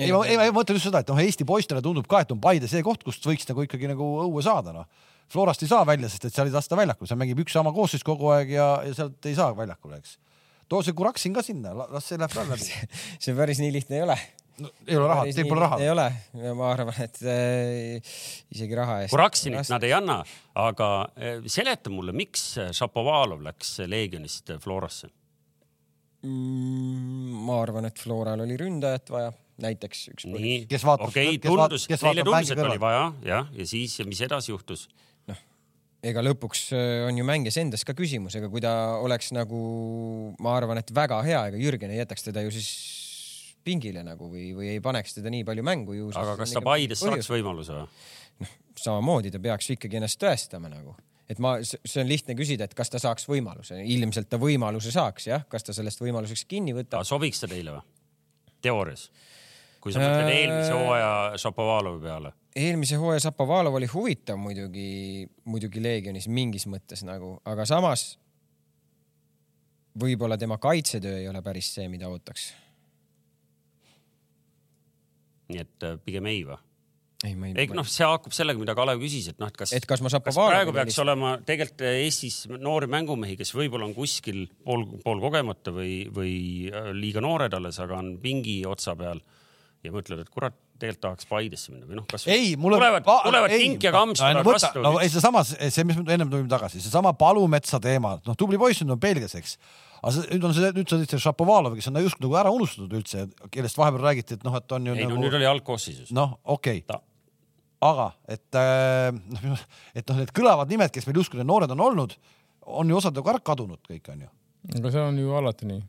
[0.00, 2.40] ei, ma, ei, ma mõtlen just seda, et noh, Eesti poistele tundub ka, et on
[2.42, 5.08] Paide see koht, kust võiks nagu ikkagi nagu õue saada, noh.
[5.30, 8.02] Florast ei saa välja, sest et seal ei lasta väljakul, seal mängib üks sama koosseis
[8.06, 10.16] kogu aeg ja, ja sealt ei saa väljakule, eks.
[10.70, 12.68] Too see Kuraksin ka sinna, las see läheb ka läbi.
[13.22, 14.18] see päris nii lihtne ei ole.
[14.60, 15.88] No, ei ole raha, teil pole raha ei.
[15.88, 16.04] ole
[16.36, 18.16] ja ma arvan, et äh,
[18.52, 19.14] isegi raha eest.
[19.14, 20.18] Kuraksinit nad ei anna,
[20.60, 22.44] aga eh, seleta mulle, miks
[22.76, 25.08] Šapovalov läks Leegionist Florasse?
[26.28, 29.30] Mm, ma arvan, et Floral oli ründajat vaja,
[29.64, 30.66] näiteks üks nii
[31.06, 34.84] okei, tundus, neile tundus, et oli vaja, jah, ja siis, mis edasi juhtus?
[36.06, 38.72] Ega lõpuks äh, on ju mängijas endas ka küsimus, ega kui ta
[39.04, 39.60] oleks nagu,
[40.40, 42.70] ma arvan, et väga hea, ega Jürgen ei jätaks teda ju siis
[43.64, 46.08] pingile nagu või, või ei paneks teda nii palju mängu ju.
[46.16, 48.48] aga kas ta Paides saaks võimaluse või?
[48.80, 50.94] samamoodi ta peaks ju ikkagi ennast tõestama nagu,
[51.28, 55.28] et ma, see on lihtne küsida, et kas ta saaks võimaluse, ilmselt ta võimaluse saaks
[55.28, 57.04] jah, kas ta sellest võimaluseks kinni võtab.
[57.08, 57.84] sobiks ta teile või?
[58.64, 59.10] teoorias?
[59.80, 65.82] kui sa mõtled Äh, eelmise hooaja Šapovalovi peale, eelmise hooaja Zapovalov oli huvitav muidugi, muidugi
[65.82, 68.14] Leegionis mingis mõttes nagu, aga samas
[70.00, 72.50] võib-olla tema kaitsetöö ei ole päris see, mida ootaks.
[75.50, 76.58] nii et äh, pigem ei või?
[77.26, 77.54] ei, ma ei.
[77.58, 80.08] ei noh, see haakub sellega, mida Kalev küsis, et noh, et kas, et kas ma
[80.08, 85.22] kas Zapovalovi praegu peaks olema tegelikult Eestis noori mängumehi, kes võib-olla on kuskil pool, pool
[85.22, 86.34] kogemata või, või
[86.70, 89.22] äh, liiga noored alles, aga on pingi otsa peal
[89.84, 92.80] ja mõtlevad, et kurat, tegelikult tahaks Paidesse minna või noh, kas ei, mul on.
[92.80, 94.82] tulevad, tulevad Tink ja Kams tulevad vastu.
[94.84, 98.82] no ei, seesama, see, mis me ennem tulime tagasi, seesama Palumetsa teema, noh, tubli poiss
[98.84, 99.58] nüüd on Belgias, eks.
[100.00, 102.52] aga see, nüüd on see, nüüd sa tõid selle Šapovalov, kes on just nagu ära
[102.54, 105.48] unustatud üldse, kellest vahepeal räägiti, et noh, et on ju ei no nagu nüüd oli
[105.50, 106.10] algkoosseisus.
[106.16, 107.06] noh, okei Ta- okay.,
[107.80, 109.08] aga et äh,
[109.46, 109.64] noh,
[109.96, 112.16] et noh, need kõlavad nimed, kes meil justkui need noored on olnud,
[112.70, 114.28] on ju osad ju ka ära kadunud kõik onju.
[114.76, 115.80] aga see on ju alati nii.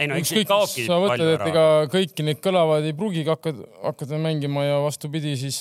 [0.00, 1.64] Ei no eks neid kaobki sa palju et ega.
[1.92, 5.58] kõiki neid kõlavad ei pruugigi hakata, hakata mängima ja vastupidi, siis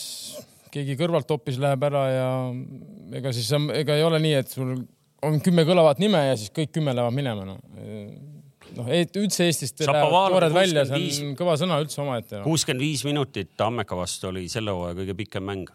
[0.73, 2.27] keegi kõrvalt hoopis läheb ära ja
[3.19, 4.75] ega siis, ega ei ole nii, et sul
[5.23, 7.59] on kümme kõlavat nime ja siis kõik kümme lähevad minema, noh.
[8.79, 8.89] noh,
[9.21, 11.21] üldse Eestist noored välja, see 65.
[11.27, 12.47] on kõva sõna üldse omaette no..
[12.47, 15.69] kuuskümmend viis minutit Tammeka vastu oli selle hooaja kõige pikem mäng.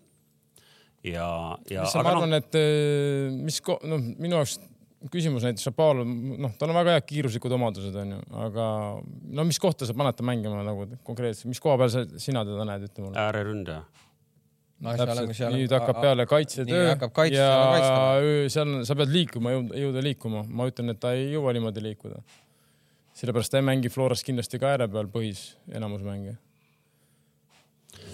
[1.06, 1.28] ja,
[1.70, 4.59] ja ma aga arvan noh, et eh, mis, noh, minu jaoks
[5.12, 6.09] küsimus näiteks Šapalov,
[6.42, 8.18] noh, tal on väga head kiiruslikud omadused, onju,
[8.49, 8.64] aga
[9.38, 12.66] no mis kohta sa paned ta mängima nagu konkreetselt, mis koha peal sa, sina teda
[12.66, 13.18] näed, ütle mulle.
[13.28, 13.84] ääreründaja.
[14.80, 18.94] No täpselt nüüd hakkab a- a- peale kaitsetöö nii hakkab kaitse- ja seal on- sa
[18.94, 20.44] pead liikuma, jõuda liikuma.
[20.46, 22.22] ma ütlen, et ta ei jõua niimoodi liikuda.
[23.18, 26.36] sellepärast ta ei mängi Florast kindlasti ka ääre peal põhis enamus mänge.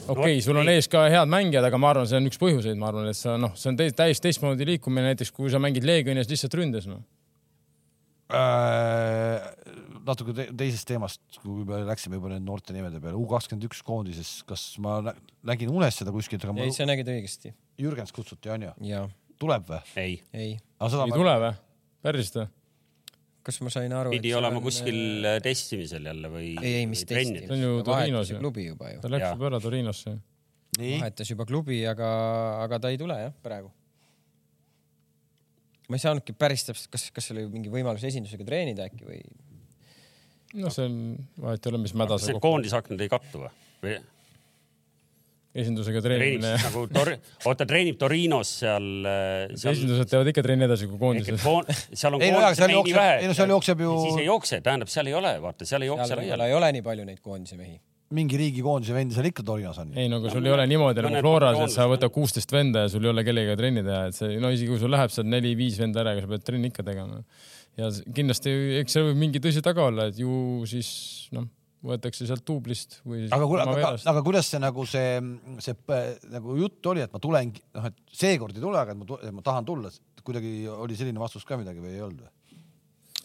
[0.08, 2.78] Okei okay,, sul on ees ka head mängijad, aga ma arvan, see on üks põhjuseid,
[2.80, 5.86] ma arvan, et sa noh, see on täis- täiesti teistmoodi liikumine, näiteks kui sa mängid
[5.88, 7.02] Leegionis lihtsalt ründes noh.
[8.34, 9.44] Äh,
[10.08, 13.82] natuke te teisest teemast, kui me läksime juba nende noorte nimede peale, U kakskümmend üks
[13.84, 15.16] koondises, kas ma nä-
[15.52, 17.52] nägin unes seda kuskilt, ei, sa nägid õigesti.
[17.80, 19.04] Jürgens kutsuti onju, ja
[19.40, 19.80] tuleb või?
[20.00, 20.88] ei, ei, ei ma
[21.20, 21.52] tule või?
[22.04, 22.48] päriselt või?
[23.44, 24.12] Kas ma sain aru?
[24.14, 26.50] pidi olema kuskil äh, testimisel jälle või?
[26.56, 27.50] ei, ei, mis trenni testi.
[27.50, 28.40] See on ju Torinos ju.
[28.40, 29.00] klubi juba ju.
[29.02, 30.16] ta läks juba ära Torinosse.
[30.80, 32.10] vahetas juba klubi, aga,
[32.64, 33.70] aga ta ei tule jah, praegu.
[35.88, 39.20] ma ei saanudki päris täpselt, kas, kas oli mingi võimalus esindusega treenida äkki või?
[40.62, 40.98] no see on,
[41.44, 42.48] vahet ei ole, mis mäda kas sa need kokku.
[42.48, 43.96] koondisaknad ei kattu või?
[45.54, 47.12] Esindusega treenib treenimine nagu Tor-,
[47.50, 48.86] oota treenib Torinos seal,
[49.54, 51.38] seal esindused teevad ikka trenni edasi kui koondised.
[51.44, 53.16] koon-, seal on Ei no jaa, seal koondise jookseb- vähe.
[53.22, 55.90] ei no seal jookseb ju- siis ei jookse, tähendab, seal ei ole, vaata, seal ei
[55.92, 56.48] jookse seal laiali.
[56.50, 57.78] ei ole nii palju neid koondise mehi.
[58.14, 61.08] mingi riigikoondise vendi seal ikka Torinos on ei no aga sul ei ole niimoodi no
[61.14, 64.18] nagu Floras, et sa võtad kuusteist venda ja sul ei ole kellegagi trenni teha, et
[64.18, 67.22] see no isegi kui sul läheb seal neli-viis venda ära, sa pead trenni ikka tegema.
[67.80, 68.52] ja kindlasti,
[68.82, 70.90] eks seal võib mingi tõsi taga olla, et ju siis
[71.34, 71.46] noh,
[71.84, 73.26] võetakse sealt duublist või.
[73.34, 75.18] aga kuule, aga, aga kuidas see nagu see,
[75.64, 79.00] see äh, nagu jutt oli, et ma tulen, noh, et seekord ei tule, aga et
[79.02, 79.92] ma, et ma tahan tulla,
[80.24, 82.32] kuidagi oli selline vastus ka midagi või ei olnud või?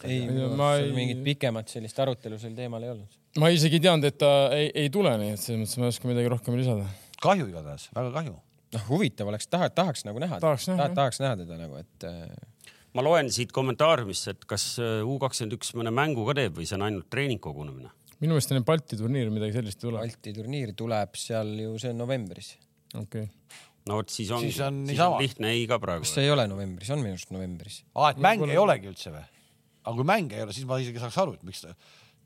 [0.04, 0.20] ei,
[0.56, 3.16] Ma ei- mingit pikemat sellist arutelu sel teemal ei olnud.
[3.40, 5.94] ma isegi ei teadnud, et ta ei, ei tule, nii et selles mõttes ma ei
[5.94, 6.86] oska midagi rohkem lisada.
[7.24, 8.36] kahju igatahes, väga kahju.
[8.76, 10.38] noh, huvitav oleks, taha, tahaks nagu näha.
[10.40, 10.94] Tahaks näha, jah.
[10.96, 15.72] tahaks näha teda nagu, et äh, ma loen siit kommentaariumist, et kas U kakskümmend üks
[15.78, 17.92] mõne mängu ka teeb või see on ainult treeningkogunemine?
[18.20, 20.02] Minu meelest enne Balti turniiri midagi sellist ei tule.
[20.02, 22.52] Balti turniir tuleb seal ju, see on novembris.
[22.94, 23.60] okei okay..
[23.88, 26.14] no vot, siis on, Siis on siis on lihtne ei ka praegu kas.
[26.16, 27.80] see ei ole novembris, on minu arust novembris.
[27.94, 29.24] aa, et mänge ei olegi üldse või?
[29.80, 31.74] aga kui mänge ei ole, siis ma isegi saaks aru, et miks ta,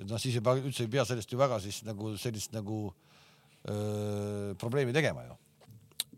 [0.00, 2.80] et noh, siis ei pea üldse ei pea sellest ju väga siis nagu sellist nagu
[3.70, 5.38] öö, probleemi tegema ju.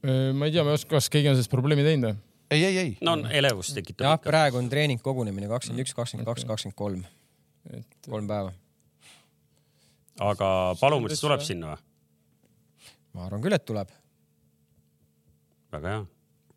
[0.06, 2.22] ma ei tea, ma ei oska, kas keegi on sellest probleemi teinud või?
[2.50, 2.92] ei, ei, ei.
[3.04, 7.02] no on elevust tekitab jah, praegu on treeningkogunemine kakskümmend üks, kakskümmend kaks, kakskümmend kolm,
[7.76, 8.54] et kolm päeva.
[10.22, 10.50] Aga
[10.80, 11.82] Palumets tuleb sinna või?
[13.16, 13.92] ma arvan küll, et tuleb.
[15.72, 16.04] väga hea.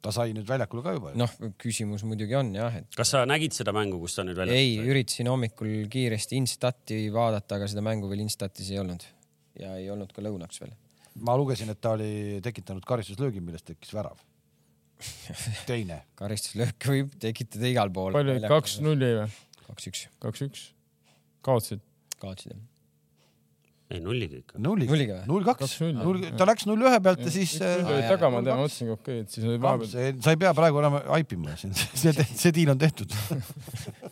[0.03, 1.19] ta sai nüüd väljakule ka juba ju.
[1.21, 4.55] noh, küsimus muidugi on jah, et kas sa nägid seda mängu, kus ta nüüd välja
[4.55, 9.05] ei, üritasin hommikul kiiresti Instati vaadata, aga seda mängu veel Instatis ei olnud
[9.59, 10.73] ja ei olnud ka lõunaks veel.
[11.25, 14.19] ma lugesin, et ta oli tekitanud karistuslöögi, millest tekkis värav.
[15.67, 16.03] teine.
[16.21, 18.15] karistuslööke võib tekitada igal pool.
[18.15, 19.29] palju, kaks-null jäi või?
[19.69, 20.65] kaks-üks, kaks-üks.
[21.45, 21.83] kaotasid?
[22.19, 22.67] kaotsid jah.
[23.89, 24.59] Ei nulliga ikka.
[24.61, 28.11] nulliga null kaks, null ta läks null ühe pealt ja siis üks-null äh, oli jaa,
[28.13, 28.75] taga, ma null tean, ma kaks.
[28.77, 29.89] mõtlesin, okei, et siis oli vahepeal.
[29.93, 33.15] see, sa ei pea praegu enam haipima, see, see, see diil on tehtud.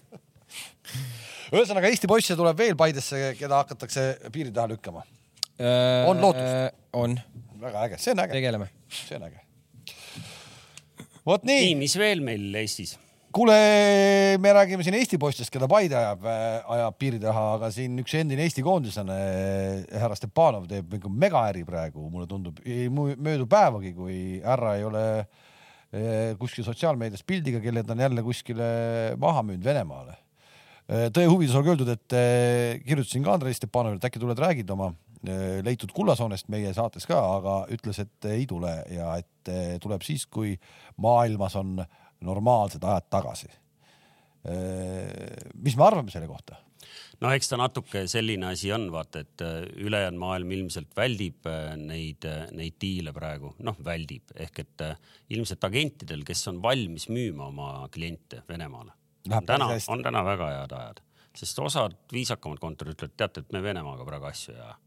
[1.53, 5.05] ühesõnaga Eesti poisse tuleb veel Paidesse, keda hakatakse piiri taha lükkama.
[6.09, 6.53] On lootust??
[6.57, 7.17] Äh, on,
[7.61, 8.71] väga äge, see on äge, tegeleme.
[8.89, 9.45] see on äge.
[11.27, 12.97] vot nii, nii, mis veel meil Eestis?
[13.33, 16.25] kuule, me räägime siin Eesti poistest, keda Paide ajab,
[16.75, 19.17] ajab piiri taha, aga siin üks endine Eesti koondislane,
[19.91, 25.03] härra Stepanov teeb mingi megaäri praegu, mulle tundub, ei möödu päevagi, kui härra ei ole
[25.17, 28.69] eh, kuskil sotsiaalmeedias pildiga, kelle ta on jälle kuskile
[29.19, 30.17] maha müünud Venemaale.
[30.87, 32.17] tõe huvides olgu öeldud, et
[32.87, 34.93] kirjutasin ka Andrei Stepanovile, et äkki tuled räägid oma
[35.65, 40.53] leitud kullasoonest meie saates ka, aga ütles, et ei tule ja et tuleb siis, kui
[41.03, 41.81] maailmas on
[42.21, 43.49] normaalsed ajad tagasi.
[45.55, 46.55] mis me arvame selle kohta?
[47.23, 51.73] no eks ta natuke selline asi on, vaata, et äh, ülejäänud maailm ilmselt väldib äh,
[51.79, 54.95] neid, neid diile praegu, noh, väldib ehk et äh,
[55.35, 58.93] ilmselt agentidel, kes on valmis müüma oma kliente Venemaale,
[59.49, 61.05] täna on täna väga head ajad,
[61.37, 64.77] sest osad viisakamad kontorid ütlevad, teate, et me Venemaaga praegu asju ei aja.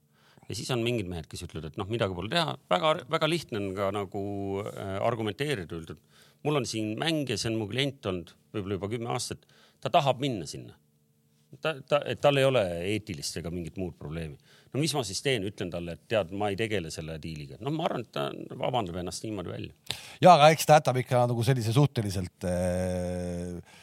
[0.48, 3.70] ja siis on mingid mehed, kes ütlevad, et noh, midagi pole teha, väga-väga lihtne on
[3.76, 4.24] ka nagu
[4.64, 8.92] äh, argumenteerida, öelda, et mul on siin mängija, see on mu klient olnud võib-olla juba
[8.92, 9.44] kümme aastat,
[9.80, 10.76] ta tahab minna sinna
[11.58, 12.62] ta, ta, tal ei ole
[12.92, 14.36] eetilist ega mingit muud probleemi.
[14.70, 17.58] no mis ma siis teen, ütlen talle, et tead, ma ei tegele selle diiliga.
[17.60, 18.28] noh, ma arvan, et ta
[18.60, 19.96] vabandab ennast niimoodi välja.
[20.20, 23.78] ja, aga eks ta jätab ikka nagu sellise suhteliselt äh,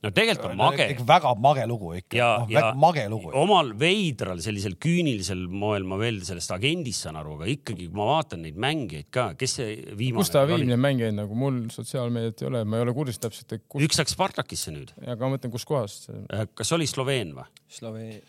[0.00, 3.32] no tegelikult on mage väga mage lugu ikka ja no,, ja väga mage lugu.
[3.36, 8.08] omal veidral sellisel küünilisel moel ma veel sellest agendist saan aru, aga ikkagi, kui ma
[8.14, 10.22] vaatan neid mängijaid ka, kes see viimane.
[10.22, 13.56] kus ta viib neid mängijaid nagu, mul sotsiaalmeediat ei ole, ma ei ole kursis täpselt,
[13.58, 16.08] et kus, üks läks Spartakisse nüüd, aga ma mõtlen, kuskohast.
[16.56, 17.48] kas oli Sloveen või,
[17.80, 18.22] Slovee-,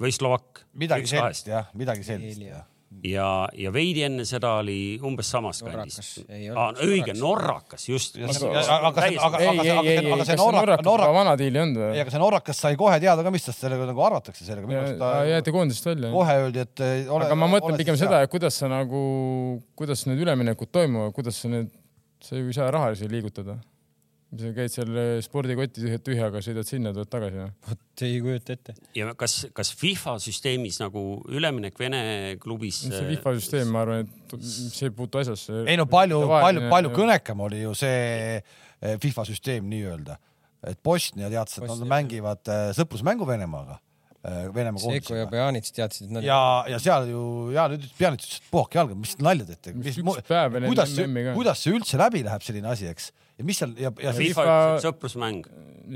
[0.00, 0.64] või Slovakk?
[0.80, 2.64] midagi sellist jah, midagi sellist jah.
[3.10, 3.26] ja,
[3.56, 5.98] ja veidi enne seda oli umbes samas Norrakas.
[5.98, 8.18] kandis Ei ah, õige, Norrakas, just.
[8.18, 11.56] aga, aga, aga, ei, aga, ei, aga ei, ei, see, Norrakas Norra juba, vana diil
[11.56, 12.02] ei olnud ei, või?
[12.04, 15.90] aga see Norrakas sai kohe teada ka, mis tast sellega nagu arvatakse sellega, jäeti koondisest
[15.90, 16.12] välja.
[16.14, 19.00] kohe öeldi, et eh, ole, aga ma mõtlen pigem seda et kuidas sa nagu,
[19.78, 21.72] kuidas need üleminekud toimuvad, kuidas sa need,
[22.24, 23.58] sa ju ei saa rahalisi liigutada.
[24.34, 24.90] Sa käid seal
[25.22, 27.46] spordikoti tühja- tühjaga, sõidad sinna, tuled tagasi.
[27.68, 28.74] vot ei kujuta ette.
[28.98, 32.00] ja kas, kas FIFA süsteemis nagu üleminek Vene
[32.42, 32.82] klubis?
[32.88, 35.62] see FIFA süsteem, ma arvan, et see ei puutu asjasse.
[35.70, 40.18] ei no palju, palju, palju kõnekam oli ju see eh, FIFA süsteem nii-öelda,
[40.66, 43.78] et Bosnia teatas, et nad mängivad eh, sõprusmängu Venemaaga,
[44.26, 45.26] Venemaa Seiko ja koondisega.
[45.30, 47.20] Peanits teadsid, et nad ja, ja seal ju
[47.54, 49.76] ja nüüd Pjanit ütles, et puhake jalga, mis nalja teete,
[50.66, 50.96] kuidas,
[51.36, 53.12] kuidas see üldse läbi läheb, selline asi, eks.
[53.36, 55.46] Ja mis seal ja, ja see FIFA FIFA- sõprusmäng.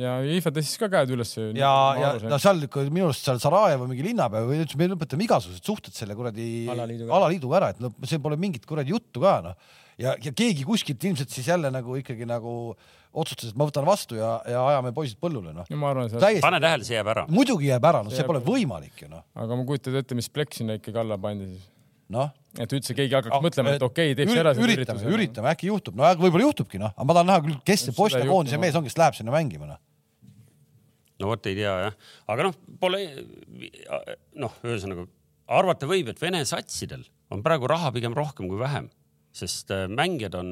[0.00, 1.32] ja FIFA tõstis ka käed üles.
[1.56, 2.62] ja, ja no seal
[2.92, 7.16] minu arust seal Sarajevo mingi linnapea või ütles, me lõpetame igasugused suhted selle kuradi Alaliiduga.
[7.18, 9.58] alaliiduga ära, et no see pole mingit kuradi juttu ka noh.
[10.00, 12.74] ja, ja keegi kuskilt ilmselt siis jälle nagu ikkagi nagu
[13.10, 15.66] otsustas, et ma võtan vastu ja, ja ajame poisid põllule noh.
[15.66, 17.24] ja ma arvan, et täiesti, pane tähele, see jääb ära.
[17.32, 20.54] muidugi jääb ära, noh, see pole võimalik ju noh, aga ma kujutan ette, mis plekk
[20.60, 21.66] sinna ikkagi alla pandi siis.
[22.14, 22.32] noh.
[22.58, 25.14] et üldse keegi hakkaks mõtlema, et okei okay,, teeks ära selle üritame, ürituse.
[25.16, 28.24] üritame, äkki juhtub, no võib-olla juhtubki noh, aga ma tahan näha küll, kes see Bosnia
[28.24, 29.80] ei koondise mees on, kes läheb sinna mängima noh.
[31.22, 31.98] no vot ei tea jah,
[32.34, 33.02] aga noh, pole
[34.42, 35.06] noh, ühesõnaga
[35.60, 37.04] arvata võib, et Vene satsidel
[37.34, 38.90] on praegu raha pigem rohkem kui vähem,
[39.34, 40.50] sest äh, mängijad on,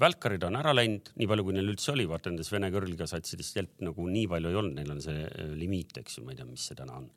[0.00, 3.56] välkarid on ära läinud, nii palju kui neil üldse oli, vaata nendes Vene kõrgliga satsidest
[3.56, 6.42] tegelikult nagu nii palju ei olnud, neil on see äh, limiit, eks ju, ma ei
[6.42, 7.08] tea, mis see täna on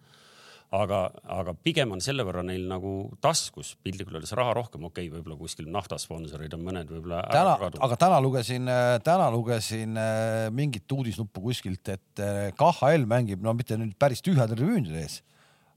[0.76, 1.00] aga,
[1.40, 2.94] aga pigem on selle võrra neil nagu
[3.24, 7.82] taskus piltlikult öeldes raha rohkem, okei okay,, võib-olla kuskil naftasponsorid on mõned võib-olla ära kadunud.
[7.88, 8.72] aga täna lugesin,
[9.04, 14.56] täna lugesin äh, mingit uudisnuppu kuskilt, et äh, KHL mängib, no mitte nüüd päris tühjade
[14.56, 15.20] tribüünide ees,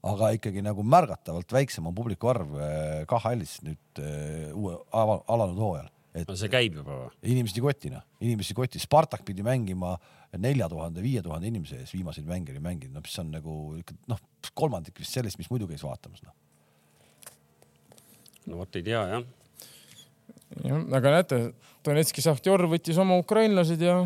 [0.05, 5.91] aga ikkagi nagu märgatavalt väiksem on publiku arv äh, KHL-is nüüd äh, uue alanud hooajal,
[6.15, 7.09] et no see käib juba või?
[7.33, 9.95] inimesed ei koti noh, inimesi ei koti, Spartak pidi mängima
[10.41, 13.97] nelja tuhande, viie tuhande inimese ees viimaseid mänge oli mänginud, no mis on nagu ikka
[14.11, 14.21] noh,
[14.53, 16.35] kolmandik vist sellest, mis muidu käis vaatamas noh.
[18.51, 19.27] no vot ei tea jah.
[20.63, 21.41] jah, aga näete,
[21.85, 23.99] Donetski Šahtjor võttis oma ukrainlased ja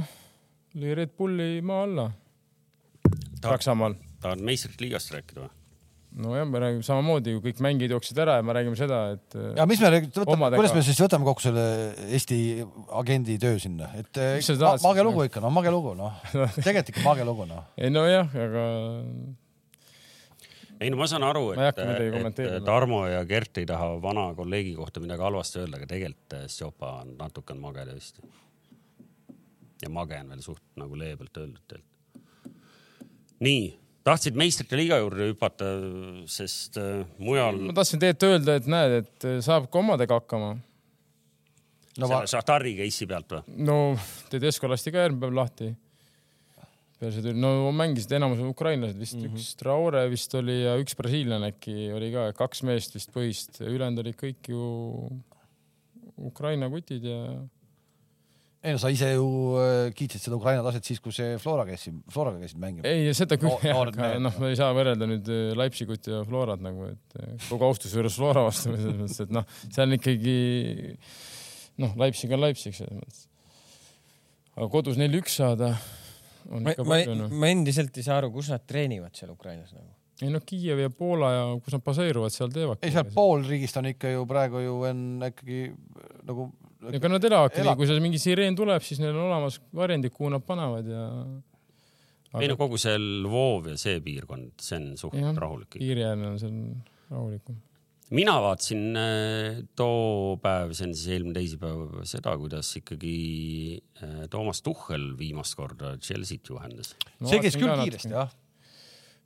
[0.80, 2.10] lõi Red Bulli maa alla
[3.40, 3.96] Saksamaal.
[4.22, 5.59] tahad meistrite liigast rääkida või?
[6.18, 9.66] nojah, me räägime samamoodi ju kõik mängijad jooksid ära ja me räägime seda, et ja
[9.70, 11.66] mis me, kuidas me siis võtame kokku selle
[12.10, 12.40] Eesti
[12.98, 17.06] agendi töö sinna, et sa ma, mage lugu ikka, no mage lugu noh, tegelikult ikka
[17.06, 17.68] mage lugu noh.
[17.84, 18.66] ei nojah, aga
[20.80, 21.80] ei no ma saan aru, et,
[22.40, 22.54] et.
[22.66, 26.94] Tarmo ja Gert ei taha vana kolleegi kohta midagi halvasti öelda, aga tegelikult äh, Stjopa
[27.02, 28.24] on natuke on mage tõesti.
[29.84, 32.56] ja mage on veel suht nagu leebelt öeldud tegelikult.
[33.44, 33.68] nii,
[34.10, 35.74] tahtsid meistrite liiga juurde hüpata,
[36.30, 40.56] sest äh, mujal ma tahtsin tegelikult öelda, et näed, et saab ka omadega hakkama.
[40.56, 43.60] no selle ma, Šahtari case'i pealt või?
[43.70, 43.78] no
[44.32, 45.70] Tedesco lasti ka järgmine päev lahti.
[47.00, 49.40] seda tuli, no mängisid enamus ukrainlased vist mm, -hmm.
[49.40, 54.04] üks Traore vist oli ja üks brasiillane äkki oli ka, kaks meest vist põhist, ülejäänud
[54.04, 54.66] olid kõik ju
[56.20, 57.22] Ukraina kutid ja
[58.60, 62.02] ei no sa ise ju äh, kiitsid seda Ukraina taset siis, kui see Flora käisid,
[62.12, 62.90] Floraga käisid mängimas.
[62.90, 66.20] ei, seda küll Noor-, noored aga noh, me ei saa võrrelda nüüd äh, Leipzigut ja
[66.28, 69.96] Florat nagu, et äh, kogu austuse juures Flora vastu, selles mõttes, et noh, seal on
[69.96, 70.36] ikkagi
[71.86, 73.24] noh, Leipzig on Leipzig selles mõttes.
[74.58, 75.72] aga kodus neli-üks saada
[76.50, 77.32] on ma ikka, palju, noh.
[77.40, 79.88] ma endiselt ei saa aru, kus nad treenivad seal Ukrainas nagu.
[80.20, 82.84] ei noh, Kiiev ja Poola ja kus nad baseeruvad, seal teevadki.
[82.84, 85.70] ei, seal pool riigist on ikka ju praegu ju on ikkagi
[86.28, 86.52] nagu
[86.88, 90.14] ega nad elavadki Elab- nii, kui seal mingi sireen tuleb, siis neil on olemas varjendid,
[90.16, 91.06] kuhu nad panevad ja.
[92.40, 95.34] ei no kogu see Lvov ja see piirkond, see on suht Jah.
[95.36, 95.80] rahulik.
[95.80, 96.54] piiriäärne on seal
[97.10, 97.58] rahulikum.
[98.16, 103.16] mina vaatasin äh, too päev, see on siis eelmine teisipäev, seda, kuidas ikkagi
[104.00, 106.96] äh, Toomas Tuhhel viimast korda Chelsea't juhendas.
[107.26, 108.32] see käis küll kiiresti jah.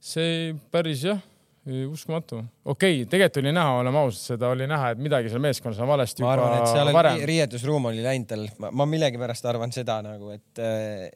[0.01, 1.21] see päris jah,
[1.65, 2.41] uskumatu.
[2.65, 5.87] okei okay,, tegelikult oli näha, oleme ausad, seda oli näha, et midagi seal meeskonnas on
[5.87, 7.27] valesti ma juba arvan, et seal oli varem ri-.
[7.31, 8.43] riietusruum oli läinud tal,
[8.75, 10.63] ma millegipärast arvan seda nagu, et,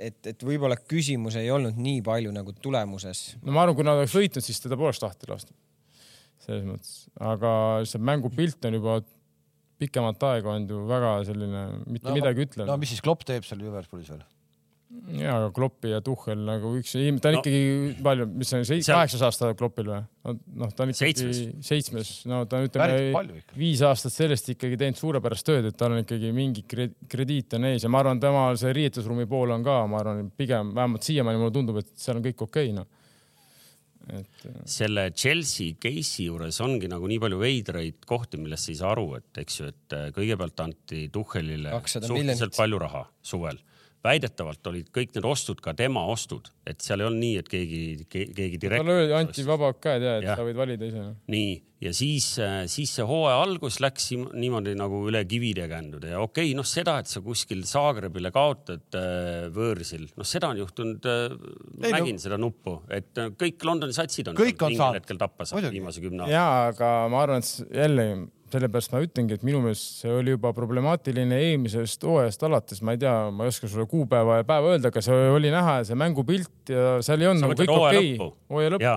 [0.07, 3.25] et, et võib-olla küsimus ei olnud nii palju nagu tulemuses.
[3.41, 5.57] no ma arvan, kui nad oleks võitnud, siis teda poleks lahti lastud.
[6.47, 6.95] selles mõttes,
[7.33, 7.53] aga
[7.89, 9.01] see mängupilt on juba
[9.81, 12.81] pikemat aega olnud ju väga selline, mitte No, midagi ütlev no no,.
[12.81, 14.23] mis siis Klopp teeb seal Liverpoolis veel?
[15.17, 17.41] ja, aga Kloppi ja Tuhhel nagu üks, ta on No.
[17.41, 20.01] ikkagi palju, mis see on, kaheksas aasta Kloppil või?
[20.61, 21.41] noh, ta on ikkagi Seitsmes.
[21.67, 26.03] seitsmes, no ta on ütleme viis aastat sellest ikkagi teinud suurepärast tööd, et tal on
[26.05, 29.81] ikkagi mingi kre- krediit on ees ja ma arvan, temal see riietusruumi pool on ka,
[29.91, 32.87] ma arvan, pigem vähemalt siiamaani mulle tundub, et seal on kõik okei okay, noh.
[34.07, 38.79] et äh, selle Chelsea case'i juures ongi nagu nii palju veidraid kohti, millest sa ei
[38.79, 42.61] saa aru, et eks ju, et äh, kõigepealt anti Tuhhelile 200 suhteliselt miljonit.
[42.63, 43.59] palju raha suvel.
[44.07, 47.81] Väidetavalt olid kõik need ostud ka tema ostud, et seal ei olnud nii, et keegi,
[48.09, 48.83] keegi direkt.
[48.83, 50.39] talle öeldi, anti vabad käed ja, et Jah.
[50.39, 51.03] sa võid valida ise.
[51.33, 52.27] nii, ja siis,
[52.71, 56.97] siis see hooaja algus läks niimoodi nagu üle kivide känduda ja okei okay,, noh, seda,
[57.03, 61.27] et sa kuskil Zagrebile kaotad äh, võõrsil, noh, seda on juhtunud äh,.
[61.77, 65.01] Ei, no- nägin seda nuppu, et äh, kõik Londoni satsid on Kõik on saanud.
[65.01, 66.33] hetkel tappa saanud viimase kümne aasta.
[66.33, 68.07] ja, aga ma arvan, et jälle
[68.53, 73.01] sellepärast ma ütlengi, et minu meelest see oli juba problemaatiline eelmisest hooajast alates, ma ei
[73.01, 76.71] tea, ma ei oska sulle kuupäeva ja päeva öelda, aga see oli näha, see mängupilt
[76.73, 78.29] ja seal ei olnud nagu kõik okei lõppu?.
[78.53, 78.95] hooaja lõpp ja,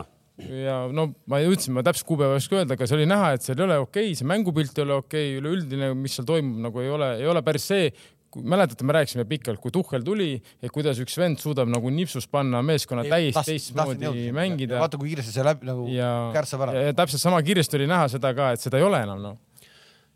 [0.63, 3.47] ja no ma ütlesin, ma täpselt kuupäeva ei oska öelda, aga see oli näha, et
[3.47, 6.95] seal ei ole okei, see mängupilt ei ole okei, üleüldine, mis seal toimub, nagu ei
[6.95, 7.91] ole, ei ole päris see.
[8.37, 12.63] mäletate, me rääkisime pikalt, kui Tuhhel tuli, et kuidas üks vend suudab nagu nipsus panna
[12.63, 14.79] meeskonna täiesti teistmoodi mängida.
[14.83, 16.89] vaata, kui kiiresti see läbi nagu ja, kärtsab ära ja,.
[16.91, 19.37] ja täpselt sama kiiresti oli näha seda ka, et seda ei ole enam noh.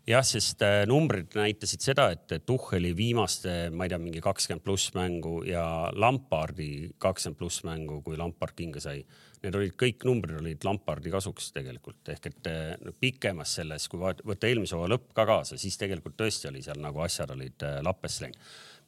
[0.07, 4.95] jah, sest äh, numbrid näitasid seda, et Tuhheli viimaste, ma ei tea, mingi kakskümmend pluss
[4.95, 9.01] mängu ja Lampardi kakskümmend pluss mängu, kui Lampard kinga sai.
[9.43, 12.01] Need olid kõik numbrid olid Lampardi kasuks tegelikult.
[12.13, 12.47] Ehk et
[12.81, 16.79] no, pikemas selles, kui võtta eelmise hooaja lõpp ka kaasa, siis tegelikult tõesti oli seal
[16.83, 18.39] nagu asjad olid äh, lappesse läinud.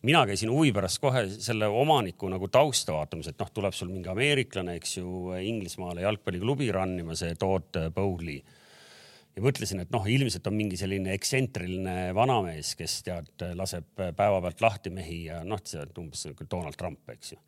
[0.06, 4.12] Mina käisin huvi pärast kohe selle omaniku nagu tausta vaatamas, et noh, tuleb sul mingi
[4.12, 8.38] ameeriklane, eks ju, Inglismaale jalgpalliklubi run ima, see Todd Bowley.
[9.38, 14.94] Ja mõtlesin, et noh, ilmselt on mingi selline ekstsentriline vanamees, kes tead, laseb päevapealt lahti
[14.94, 17.42] mehi ja noh, see on umbes nagu Donald Trump, eks ju.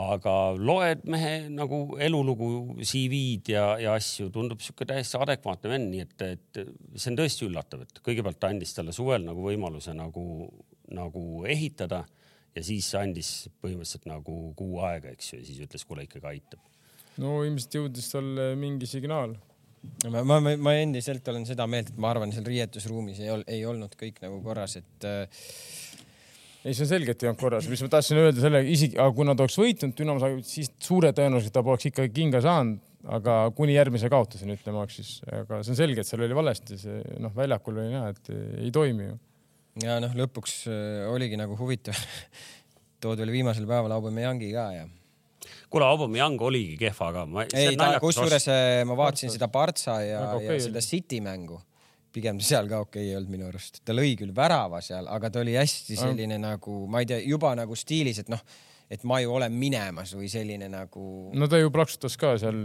[0.00, 2.48] Aga loed mehe nagu elulugu,
[2.82, 6.60] CV-d ja, ja asju, tundub sihuke täiesti adekvaatne vend, nii et, et
[6.98, 10.48] see on tõesti üllatav, et kõigepealt ta andis talle suvel nagu võimaluse nagu,
[10.98, 12.02] nagu ehitada
[12.54, 13.32] ja siis andis
[13.62, 16.70] põhimõtteliselt nagu kuu aega, eks ju, ja siis ütles, kuule ikkagi aitab.
[17.22, 19.36] no ilmselt jõudis talle mingi signaal.
[20.10, 23.62] ma, ma, ma endiselt olen seda meelt, et ma arvan, seal riietusruumis ei ol-, ei
[23.62, 25.46] olnud kõik nagu korras, et äh,
[26.64, 29.12] ei, see on selge, et ei olnud korras, mis ma tahtsin öelda selle isegi, aga
[29.16, 32.80] kui nad oleks võitnud Dünamo, siis suure tõenäosusega ta poleks ikkagi kinga saanud,
[33.18, 37.02] aga kuni järgmise kaotuseni ütleme, siis, aga see on selge, et seal oli valesti, see
[37.20, 38.32] noh, väljakul oli näha, et
[38.64, 39.16] ei toimi ju.
[39.84, 42.00] ja noh, lõpuks äh, oligi nagu huvitav.
[43.04, 44.86] tood veel viimasel päeval Aubameyangi ka ja.
[45.68, 47.26] kuule, Aubameyang oligi kehva ka.
[47.52, 51.60] ei, ta kusjuures äh, ma vaatasin seda Partsa ja okay ja seda City mängu.
[52.14, 55.42] Pigem seal ka okei ei olnud minu arust, ta lõi küll värava seal, aga ta
[55.42, 58.40] oli hästi selline nagu, ma ei tea, juba nagu stiilis, et noh,
[58.92, 61.04] et ma ju olen minemas või selline nagu.
[61.34, 62.58] no ta ju plaksutas ka seal,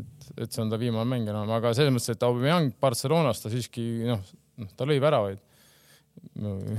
[0.00, 3.52] et, et see on ta viimane mäng enam, aga selles mõttes, et Aubameyang Barcelonas ta
[3.52, 4.22] siiski noh,
[4.62, 5.42] noh ta lõi väravaid.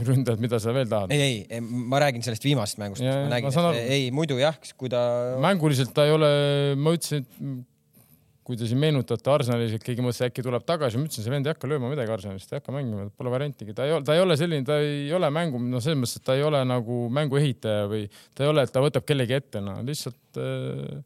[0.07, 1.11] ründajad, mida sa veel tahad?
[1.11, 3.85] ei, ei, ma räägin sellest viimasest mängust, ma nägin, et aru.
[3.97, 5.01] ei muidu jah, kui ta.
[5.41, 6.29] mänguliselt ta ei ole,
[6.77, 7.71] ma ütlesin, et
[8.43, 11.47] kui te siin meenutate Arsenalis, et keegi mõtles, äkki tuleb tagasi, ma ütlesin, see vend
[11.47, 14.23] ei hakka lööma midagi Arsenalist, ei hakka mängima, pole variantigi, ta ei ole, ta ei
[14.23, 17.39] ole selline, ta ei ole mängu, no selles mõttes, et ta ei ole nagu mängu
[17.39, 20.99] ehitaja või ta ei ole, et ta võtab kellegi ette, no lihtsalt äh,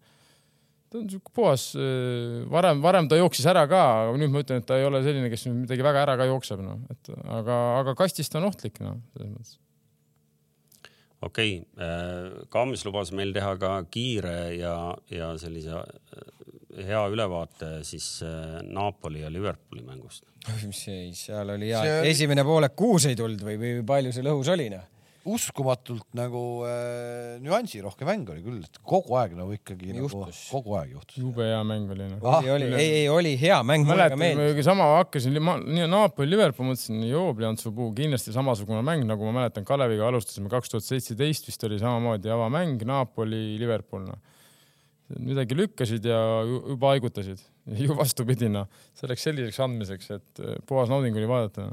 [0.90, 4.64] ta on siuke puhas äh,, varem, varem ta jooksis ära ka, aga nüüd ma ütlen,
[4.64, 7.96] et ta ei ole selline, kes midagi väga ära ka jookseb, noh, et aga, aga
[8.00, 9.58] kastist on ohtlik, noh, selles mõttes.
[11.22, 14.74] Okei okay., Kams lubas meil teha ka kiire ja,
[15.12, 20.28] ja sellise äh, hea ülevaate siis äh, Napoli ja Liverpooli mängust.
[20.66, 24.54] mis see, seal oli hea esimene poolek kuus ei tulnud või, või palju seal õhus
[24.54, 24.86] oli noh?
[25.28, 30.40] Uskumatult nagu äh, nüansirohke mäng oli küll, et kogu aeg nagu ikkagi nagu Juhtus.
[30.54, 31.18] kogu aeg juhtus.
[31.20, 32.22] jube hea mäng oli, noh.
[32.24, 34.66] Ah, oli, oli, ei, ei oli hea mäng, mäletan, meeldis.
[34.68, 40.08] sama hakkasin, nii Napoli, Liverpool, mõtlesin, Joobli Antsupuu kindlasti samasugune mäng, nagu ma mäletan, Kaleviga
[40.12, 44.22] alustasime kaks tuhat seitseteist vist oli samamoodi avamäng Napoli, Liverpool, noh.
[45.24, 47.40] midagi lükkasid ja ju- juba haigutasid,
[47.84, 48.68] ju vastupidi, noh.
[48.98, 51.70] see läks selliseks andmiseks, et eh, puhas nauding oli vaadata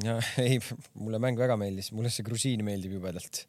[0.00, 0.04] no.
[0.08, 0.58] ja ei,
[0.98, 3.44] mulle mäng väga meeldis, mulle see grusiin meeldib jubedalt.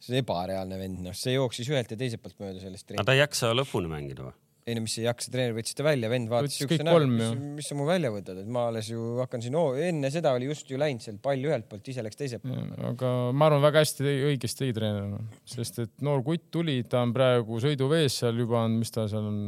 [0.00, 3.10] see on ebareaalne vend, noh, see jooksis ühelt ja teiselt poolt mööda sellest aga treenerist.
[3.10, 4.36] ta ei jaksa lõpuni mängida või?
[4.70, 7.30] ei no mis ei jaksa, treener võttis ta välja, vend vaatas siukse näoga, kolm, mis,
[7.58, 10.50] mis sa mu välja võtad, et ma alles ju hakkan siin oh,, enne seda oli
[10.50, 12.76] just ju läinud seal pall ühelt poolt, ise läks teiselt poolt.
[12.90, 16.76] aga ma arvan, väga hästi tegi, õigesti tegi treener no., sest et noor kutt tuli,
[16.90, 19.40] ta on praegu sõiduvees seal juba on, mis ta seal on,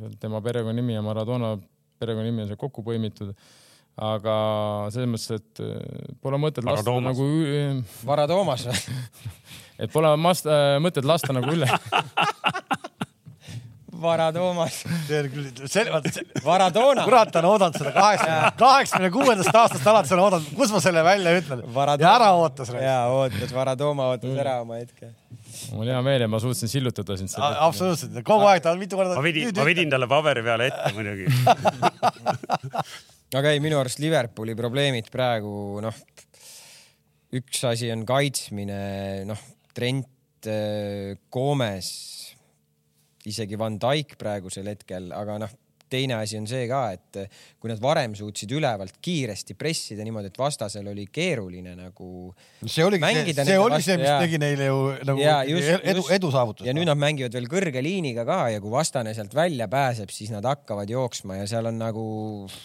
[0.00, 1.54] seal tema perekonnanimi ja Maradona
[2.02, 3.32] perekonnanimi on seal kokku põimitud.
[3.98, 4.34] Aga
[4.94, 7.18] selles mõttes, et eh, pole mõtet lasta Maradoomas.
[7.18, 8.98] nagu, Vara Toomas või?
[9.82, 10.50] et pole mast-,
[10.84, 11.70] mõtet lasta nagu üle,
[13.98, 14.76] Vara Toomas,
[15.08, 15.82] see on küll, see,
[16.44, 17.02] Varadoona.
[17.02, 21.34] kurat on oodanud seda kaheksakümne, kaheksakümne kuuendast aastast alates on oodanud, kus ma selle välja
[21.40, 21.64] ütlen.
[21.98, 22.70] ja ära ootas.
[22.78, 25.10] ja ootas, Varatooma ootas ära oma hetke.
[25.74, 29.18] mul hea meel ja ma suutsin sillutada sind absoluutselt, kogu aeg ta on mitu korda.
[29.18, 31.26] ma pidin, ma pidin talle paberi peale ette muidugi.
[33.36, 35.96] aga ei, minu arust Liverpooli probleemid praegu noh,
[37.36, 38.80] üks asi on kaitsmine,
[39.28, 39.42] noh,
[39.76, 40.48] Trent,
[41.34, 41.88] Gomes,
[43.28, 45.56] isegi Van Dijk praegusel hetkel, aga noh,
[45.90, 47.20] teine asi on see ka, et
[47.58, 52.08] kui nad varem suutsid ülevalt kiiresti pressida niimoodi, et vastasel oli keeruline nagu
[52.64, 54.18] see oligi, see nende oli see, mis jaa.
[54.24, 56.68] tegi neile ju nagu ja just, edu, edu saavutada.
[56.68, 60.32] ja nüüd nad mängivad veel kõrge liiniga ka ja kui vastane sealt välja pääseb, siis
[60.34, 62.08] nad hakkavad jooksma ja seal on nagu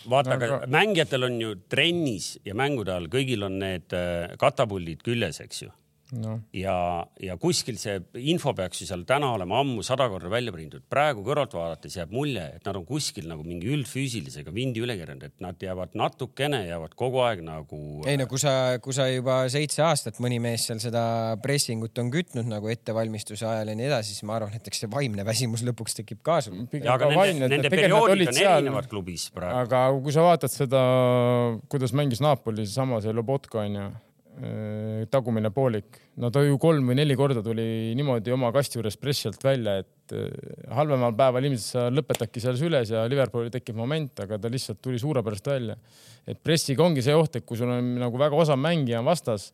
[0.09, 5.41] vaata, aga mängijatel on ju trennis ja mängude all kõigil on need äh, katapuldid küljes,
[5.43, 5.74] eks ju.
[6.22, 6.76] noh, ja,
[7.22, 7.97] ja kuskil see
[8.30, 10.86] info peaks ju seal täna olema ammu sada korda välja prinditud.
[10.89, 15.26] praegu kõrvalt vaadates jääb mulje, et nad on kuskil nagu mingi üldfüüsilisega vindi üle keeranud,
[15.30, 17.80] et nad jäävad natukene, jäävad kogu aeg nagu.
[18.09, 21.03] ei no kui sa, kui sa juba seitse aastat mõni mees seal seda
[21.43, 24.91] pressingut on kütnud nagu ettevalmistuse ajal ja nii edasi, siis ma arvan, et eks see
[24.91, 26.66] vaimne väsimus lõpuks tekib ka sul.
[26.78, 29.66] ja aga nende, nende perioodid on erinevad klubis praegu.
[29.66, 30.82] aga kui sa vaatad seda,
[31.72, 33.89] kuidas mängis Napoli seesama see Lobotka onju,
[35.14, 39.28] tagumine poolik, no ta ju kolm või neli korda tuli niimoodi oma kasti juures pressi
[39.30, 40.32] alt välja, et eh,
[40.74, 44.98] halvemal päeval ilmselt sa lõpetadki seal süles ja Liverpoolil tekib moment, aga ta lihtsalt tuli
[45.02, 45.78] suurepäraselt välja.
[46.26, 49.52] et pressiga ongi see oht, et kui sul on nagu väga osav mängija vastas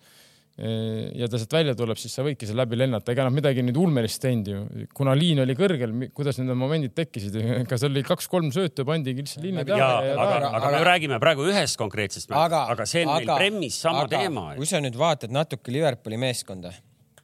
[0.59, 3.77] ja ta sealt välja tuleb, siis sa võidki seal läbi lennata, ega nad midagi nüüd
[3.79, 4.63] ulmelist teinud ju,
[4.97, 7.37] kuna liin oli kõrgel, kuidas need momendid tekkisid,
[7.71, 10.51] kas oli kaks-kolm söötu, pandigi lihtsalt liini taha aga, taha.
[10.59, 14.45] aga me räägime praegu ühest konkreetsest aga, aga see on meil Premis sama aga, teema.
[14.59, 16.73] kui sa nüüd vaatad natuke Liverpooli meeskonda,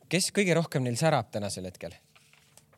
[0.08, 1.98] kes kõige rohkem neil särab tänasel hetkel?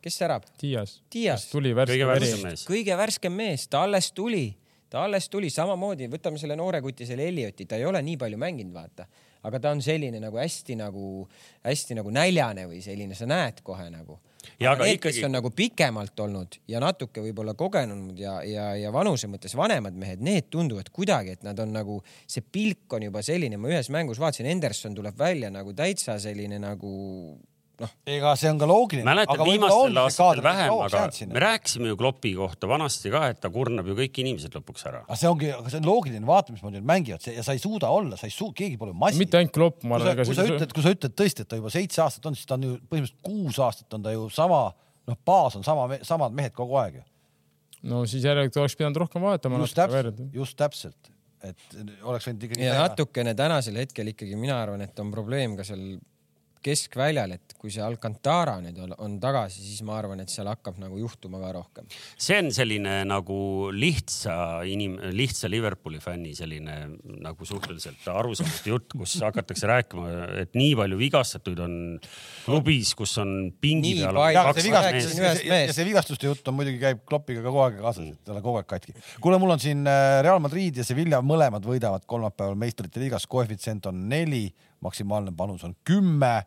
[0.02, 0.46] kes särab?
[0.60, 0.98] Dias.
[1.12, 1.46] Dias.
[1.52, 2.50] tuli kõige värske värskem veri.
[2.50, 2.66] mees.
[2.66, 4.46] kõige värskem mees, ta alles tuli,
[4.90, 8.38] ta alles tuli, samamoodi võtame selle noore kuti, selle Elioti, ta ei ole nii palju
[8.40, 9.06] mänginud, vaata,
[9.46, 11.26] aga ta on selline nagu hästi nagu,
[11.66, 14.18] hästi nagu näljane või selline, sa näed kohe nagu.
[14.58, 18.70] Ja aga need, ikkagi- kes on nagu pikemalt olnud ja natuke võib-olla kogenud ja, ja,
[18.78, 23.06] ja vanuse mõttes vanemad mehed, need tunduvad kuidagi, et nad on nagu, see pilk on
[23.08, 26.92] juba selline, ma ühes mängus vaatasin, Henderson tuleb välja nagu täitsa selline nagu
[27.82, 29.06] noh, ega see on ka loogiline.
[29.06, 33.86] mäletan viimastel aastatel vähem, aga me rääkisime ju Kloppi kohta vanasti ka, et ta kurnab
[33.90, 35.02] ju kõik inimesed lõpuks ära.
[35.06, 37.62] aga see ongi, aga see on loogiline, vaata, mismoodi nad mängivad see- ja sa ei
[37.62, 39.20] suuda olla, sa ei suu-, keegi pole massi.
[39.22, 41.52] mitte ainult Klopp, ma kui sa, arvan, kui sa ütled, kui sa ütled tõesti, et
[41.52, 44.26] ta juba seitse aastat on, siis ta on ju põhimõtteliselt kuus aastat on ta ju
[44.34, 44.64] sama,
[45.06, 47.06] noh, baas on sama, samad mehed kogu aeg ju.
[47.92, 49.62] no siis järelikult oleks pidanud rohkem vaatama.
[49.62, 51.14] just täpselt, just täpselt,
[51.46, 52.66] et oleks võinud ikkagi.
[52.66, 56.00] ja natukene tänasel hetkel ikkagi mina arvan, et on probleem ka seal
[56.64, 60.98] keskväljal, et kui see Alcantara nüüd on, tagasi, siis ma arvan, et seal hakkab nagu
[61.00, 61.86] juhtuma ka rohkem.
[62.18, 63.38] see on selline nagu
[63.74, 64.36] lihtsa
[64.68, 66.76] inim-, lihtsa Liverpooli fänni selline
[67.24, 70.08] nagu suhteliselt arusaamatu jutt, kus hakatakse rääkima,
[70.44, 71.74] et nii palju vigastatuid on
[72.44, 75.74] klubis, kus on pingi Nii peal palju- kaks see ühest ja mehest.
[75.78, 78.60] see vigastuste jutt on muidugi käib Kloppiga ka kogu aeg kaasas, et ta on kogu
[78.60, 78.94] aeg katki.
[79.20, 83.86] kuule, mul on siin äh, Real Madrid ja Sevilla mõlemad võidavad kolmapäeval meistrite liigas, koefitsient
[83.90, 84.48] on neli,
[84.84, 86.42] maksimaalne panus on kümme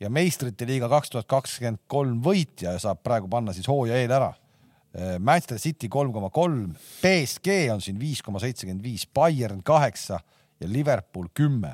[0.00, 4.32] ja meistrite liiga kaks tuhat kakskümmend kolm võitja saab praegu panna siis hooaja eel ära.
[5.18, 6.68] Manchester City kolm koma kolm,
[7.02, 10.20] BSG on siin viis koma seitsekümmend viis, Bayern kaheksa
[10.60, 11.72] ja Liverpool kümme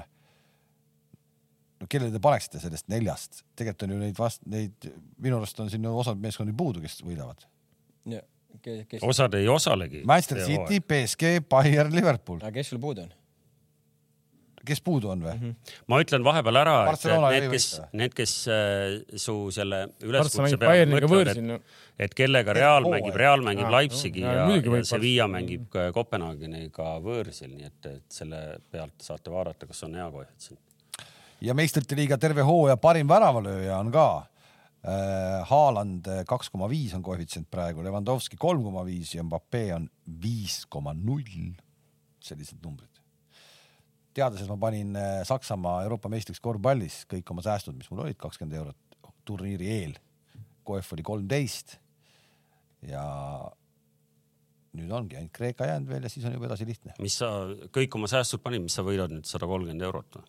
[1.81, 3.43] no kellele te paneksite sellest neljast?
[3.57, 4.91] tegelikult on ju neid vast-, neid
[5.21, 7.47] minu arust on siin osad meeskondi puudu, kes võidavad.
[8.89, 10.03] kes, osad ei osalegi.
[10.09, 13.17] Manchester City, BSG, Bayern, Liverpool, aga kes sul puudu on?
[14.67, 15.41] Kes puudu on või mm?
[15.41, 15.77] -hmm.
[15.89, 21.33] ma ütlen vahepeal ära, et need, kes need, kes äh, su selle üleskutse peale mõtlevad,
[21.33, 21.59] et no.,
[22.01, 25.87] et kellega Real mängib, Real mängib Aa, Leipzigi ja, ja võib Sevilla Barca- mängib ka
[25.97, 28.43] Kopenhaageniga võõrsil, nii et, et selle
[28.73, 30.61] pealt saate vaadata, kas on hea koefitsient.
[31.41, 37.03] ja meistrite liiga terve hooaja parim väravalööja on ka äh, Haaland kaks koma viis on
[37.07, 39.89] koefitsient praegu, Levandovski kolm koma viis ja Mbappe on
[40.21, 41.57] viis koma null.
[42.21, 42.90] sellised numbrid.
[44.17, 48.19] teades, et ma panin äh, Saksamaa Euroopa meistriks korvpallis kõik oma säästud, mis mul olid,
[48.21, 49.95] kakskümmend eurot turniiri eel,
[50.67, 51.77] koef oli kolmteist
[52.87, 53.05] ja
[54.77, 56.95] nüüd ongi ainult Kreeka jäänud veel ja siis on juba edasi lihtne.
[57.03, 57.31] mis sa
[57.75, 60.29] kõik oma säästud panid, mis sa võidad nüüd sada kolmkümmend eurot või?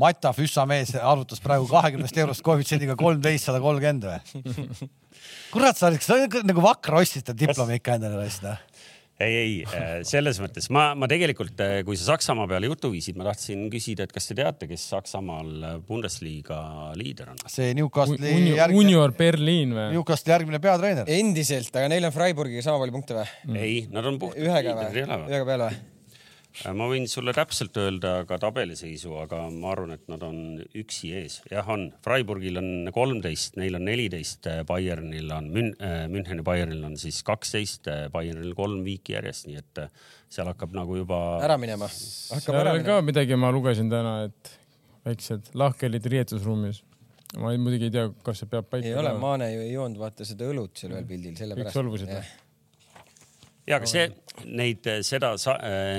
[0.00, 4.90] Mata Füssa mees arvutas praegu kahekümnest eurost koefitsiendiga kolmteist sada kolmkümmend või?
[5.54, 8.60] kurat, sa oled, nagu vakra ostsid diplomi ikka endale raisk noh.
[9.20, 13.66] ei, ei selles mõttes ma, ma tegelikult, kui sa Saksamaa peale jutu viisid, ma tahtsin
[13.72, 16.60] küsida, et kas te teate, kes Saksamaal Bundesliga
[16.98, 17.40] liider on?
[17.50, 19.86] see Newcastli Uni- järgmine, Junior Berliin või?
[19.96, 21.08] Newcastli järgmine peatreener.
[21.20, 23.56] endiselt, aga neil on Freiburgiga sama palju punkte või?
[23.60, 25.32] ei, nad on puhtalt liidrid, ei ole või?
[25.34, 25.80] ühega peale või?
[26.76, 31.40] Ma võin sulle täpselt öelda ka tabeliseisu, aga ma arvan, et nad on üksi ees.
[31.50, 31.88] jah, on.
[32.04, 35.74] Freiburgil on kolmteist, neil on neliteist, Bayernil on Mün-,
[36.12, 39.92] Müncheni Bayernil on siis kaksteist, Bayernil kolm viiki järjest, nii et äh,
[40.30, 41.20] seal hakkab nagu juba.
[41.44, 41.88] ära minema.
[41.90, 44.54] seal oli ka midagi, ma lugesin täna, et
[45.06, 46.84] väiksed lahkhelid riietusruumis.
[47.40, 50.00] ma ei, muidugi ei tea, kas see peab paika ei ole, Maane ju ei joonud
[50.00, 51.76] vaata seda õlut seal ühel pildil, kõik sellepärast.
[51.78, 52.30] solvusid või?
[53.70, 54.06] ja, aga see,
[54.50, 55.32] neid, seda,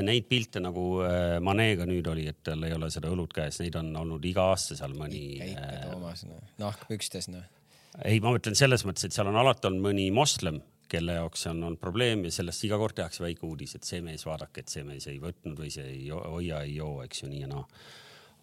[0.05, 3.77] neid pilte nagu äh, Manega nüüd oli, et tal ei ole seda õlut käes, neid
[3.79, 5.23] on olnud iga aasta seal mõni.
[5.47, 7.47] ikka Toomas, noh, nahkpükstes, noh.
[8.03, 10.61] ei, ma mõtlen selles mõttes, et seal on alati olnud mõni moslem,
[10.91, 14.25] kelle jaoks on olnud probleem ja sellest iga kord tehakse väike uudis, et see mees,
[14.27, 17.45] vaadake, et see mees ei võtnud või see ei hoia, ei joo, eks ju nii
[17.45, 17.63] ja naa.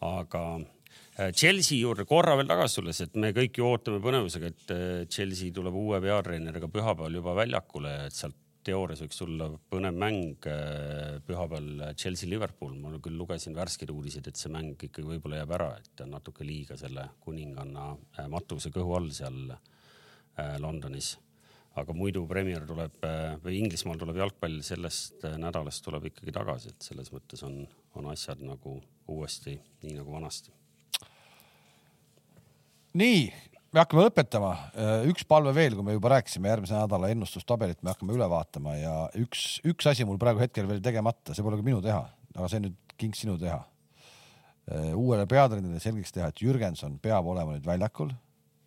[0.08, 4.74] aga äh, Chelsea juurde korra veel tagasi tulles, et me kõik ju ootame põnevusega, et
[4.74, 8.38] äh, Chelsea tuleb uue peatreeneriga pühapäeval juba väljakule, et sealt
[8.68, 12.74] teoorias võiks tulla põnev mäng äh, pühapäeval Chelsea-Liverpool.
[12.80, 16.76] ma küll lugesin värskeid uudiseid, et see mäng ikkagi võib-olla jääb ära, et natuke liiga
[16.80, 21.16] selle kuninganna äh, matuse kõhu all seal äh, Londonis.
[21.78, 22.96] aga muidu Premier tuleb
[23.42, 27.60] või Inglismaal tuleb jalgpall sellest nädalast tuleb ikkagi tagasi, et selles mõttes on,
[27.94, 28.80] on asjad nagu
[29.14, 29.54] uuesti
[29.84, 30.50] nii nagu vanasti.
[32.98, 33.22] nii,
[33.78, 34.52] me hakkame lõpetama.
[35.06, 38.94] üks palve veel, kui me juba rääkisime järgmise nädala ennustustabelit, me hakkame üle vaatama ja
[39.18, 42.00] üks, üks asi mul praegu hetkel veel tegemata, see pole ka minu teha,
[42.34, 43.60] aga see nüüd king sinu teha.
[44.98, 48.10] uuele peatreenerile selgeks teha, et Jürgenson peab olema nüüd väljakul,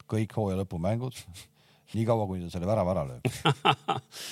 [0.10, 1.20] kõik hooaja lõpumängud,
[1.98, 3.26] niikaua kuni ta selle värava ära lööb.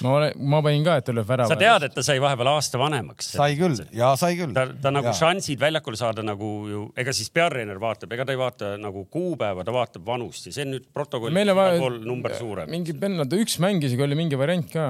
[0.05, 1.51] ma olen, ma panin ka, et ta lööb värava.
[1.51, 3.33] sa tead, et ta sai vahepeal aasta vanemaks?
[3.35, 4.53] sai küll ja sai küll.
[4.55, 5.17] ta, ta nagu Jaa.
[5.19, 9.65] šansid väljakule saada nagu ju, ega siis peatreener vaatab, ega ta ei vaata nagu kuupäeva,
[9.67, 12.71] ta vaatab vanust ja see on nüüd vaja pool number suurem.
[12.71, 14.87] mingi vennad, üks mäng isegi oli mingi variant ka.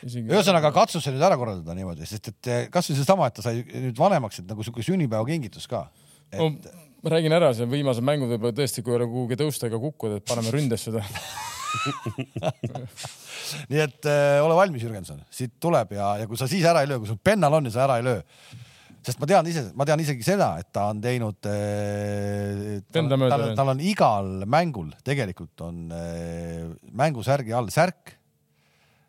[0.00, 0.26] isegi.
[0.30, 3.62] ühesõnaga katsu see nüüd ära korraldada niimoodi, sest et eh, kasvõi seesama, et ta sai
[3.66, 5.86] nüüd vanemaks, et nagu sihuke sünnipäevakingitus ka.
[6.36, 6.50] No,
[7.04, 10.18] ma räägin ära, see viimased mängud võib-olla tõesti, kui ei ole kuhugi tõusta ega kukkuda,
[10.20, 11.04] et paneme ründesse ta.
[13.70, 16.90] nii et äh, ole valmis, Jürgenson, siit tuleb ja, ja kui sa siis ära ei
[16.90, 18.20] löö, kui sul pennal on ja sa ära ei löö,
[19.06, 23.08] sest ma tean ise, ma tean isegi seda, et ta on teinud äh,, tal,
[23.54, 26.66] tal, on igal mängul tegelikult on äh,
[26.96, 28.16] mängusärgi all särk,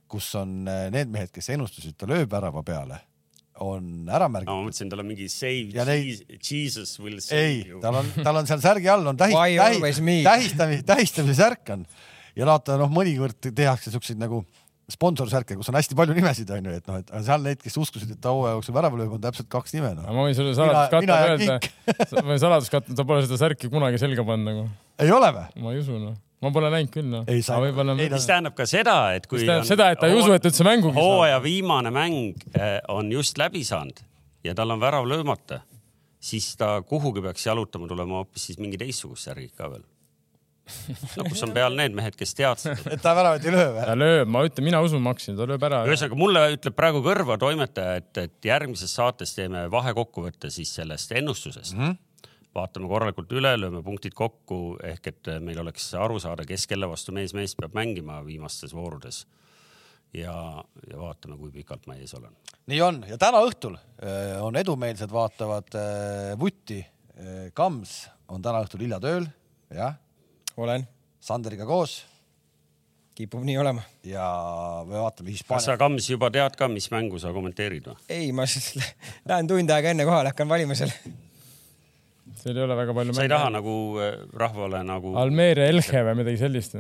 [0.08, 3.02] kus on äh, need mehed, kes ennustasid, ta lööb värava peale,
[3.66, 4.68] on ära no, ma märgitud.
[4.68, 7.82] mõtlesin, tal on mingi save Ja neid- Jesus, will ei save, you.
[7.82, 10.20] tal on, tal on seal särgi all on tähis, Why tähis, always me?
[10.28, 11.88] tähistamise, tähistamise särk on
[12.38, 14.44] ja vaata noh, mõnikord tehakse siukseid nagu
[14.88, 18.22] sponsorsärke, kus on hästi palju nimesid onju, et noh, et seal need, kes uskusid, et
[18.24, 20.06] ta hooaja jooksul värava lööb, on täpselt kaks nime noh.
[20.16, 21.58] ma võin sulle saladuskatte öelda,
[22.22, 24.64] ma võin saladuskatte, ta pole seda särki kunagi selga pannud nagu.
[25.04, 25.50] ei ole või?
[25.66, 26.16] ma ei usu noh,
[26.46, 27.26] ma pole näinud küll noh.
[27.28, 27.98] Ei, sa- võib-olla.
[28.00, 30.48] ei, mis tähendab ka seda, et kui mis tähendab seda, et ta ei usu, et
[30.48, 30.88] üldse saab.
[30.96, 34.00] hooaja viimane mäng eh, on just läbi saanud
[34.48, 35.66] ja tal on värav löömata,
[36.24, 39.84] siis ta kuhugi peaks jalutama tulema hoopis siis mingi teistsugust särgi ka veel.
[41.18, 42.82] No kus on peal need mehed, kes teadsid.
[42.94, 43.86] et ta väravat ei löö või?
[43.90, 45.84] ta lööb, ma ütlen, mina usun Maxi, ta lööb ära.
[45.90, 51.76] ühesõnaga mulle ütleb praegu kõrva toimetaja, et, et järgmises saates teeme vahekokkuvõtte siis sellest ennustusest
[51.78, 51.84] mm.
[51.84, 52.34] -hmm.
[52.58, 57.16] vaatame korralikult üle, lööme punktid kokku ehk et meil oleks aru saada, kes kelle vastu
[57.16, 59.26] mees meest peab mängima viimastes voorudes.
[60.14, 62.36] ja, ja vaatame, kui pikalt ma ees olen.
[62.68, 66.86] nii on ja täna õhtul äh, on edumeelsed vaatavad äh, vutti.
[67.58, 69.24] Kams on täna õhtul hilja tööl,
[69.74, 69.96] jah,
[70.66, 70.88] olen,
[71.22, 72.00] Sanderiga koos
[73.18, 73.82] kipub nii olema.
[74.06, 74.26] ja
[74.86, 77.98] me vaatame kas Hispaania sa, Kams, juba tead ka, mis mängu sa kommenteerid või?
[78.14, 78.76] ei, ma siis
[79.30, 80.94] lähen tund aega enne kohale, hakkan valima seal.
[82.38, 86.22] seal ei ole väga palju sa ei taha nagu äh, rahvale nagu Almeria Elche või
[86.22, 86.78] midagi sellist?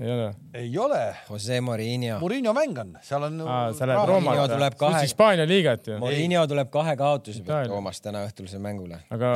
[0.00, 0.34] Ei ole?
[0.54, 2.18] ei ole, Jose Mourinho.
[2.22, 3.40] Murillo mäng on, seal on.
[3.74, 5.98] sa lähed Mourinho Rooma tuleb kahe- Hispaania liigat ju.
[6.02, 7.70] Mourinho tuleb kahe kaotuse pealt.
[7.72, 9.00] Roomast täna õhtusele mängule.
[9.10, 9.34] aga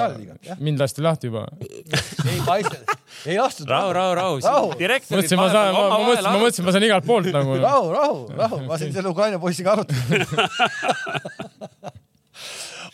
[0.59, 1.47] mind lasti lahti juba.
[1.63, 2.65] ei, ma ei,
[3.39, 3.69] lastud.
[3.69, 4.37] rahu, rahu, rahu,
[4.77, 7.51] mõtlesin, ma saan, ma, mõtlesin, ma mõtlesin, ma saan igalt poolt nagu.
[7.63, 9.97] rahu, rahu, rahu, ma siin selle Ukraina poisiga arutan.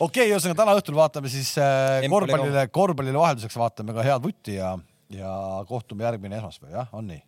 [0.04, 4.74] okei, ühesõnaga täna õhtul vaatame siis äh, korvpallile, korvpallile vahelduseks vaatame ka head vutti ja,
[5.10, 7.22] ja kohtume järgmine esmaspäev, jah, on nii?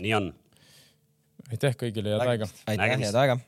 [0.00, 0.34] nii on.
[1.50, 2.48] Aitäh kõigile, head aega.
[2.66, 3.40] aitäh, head aega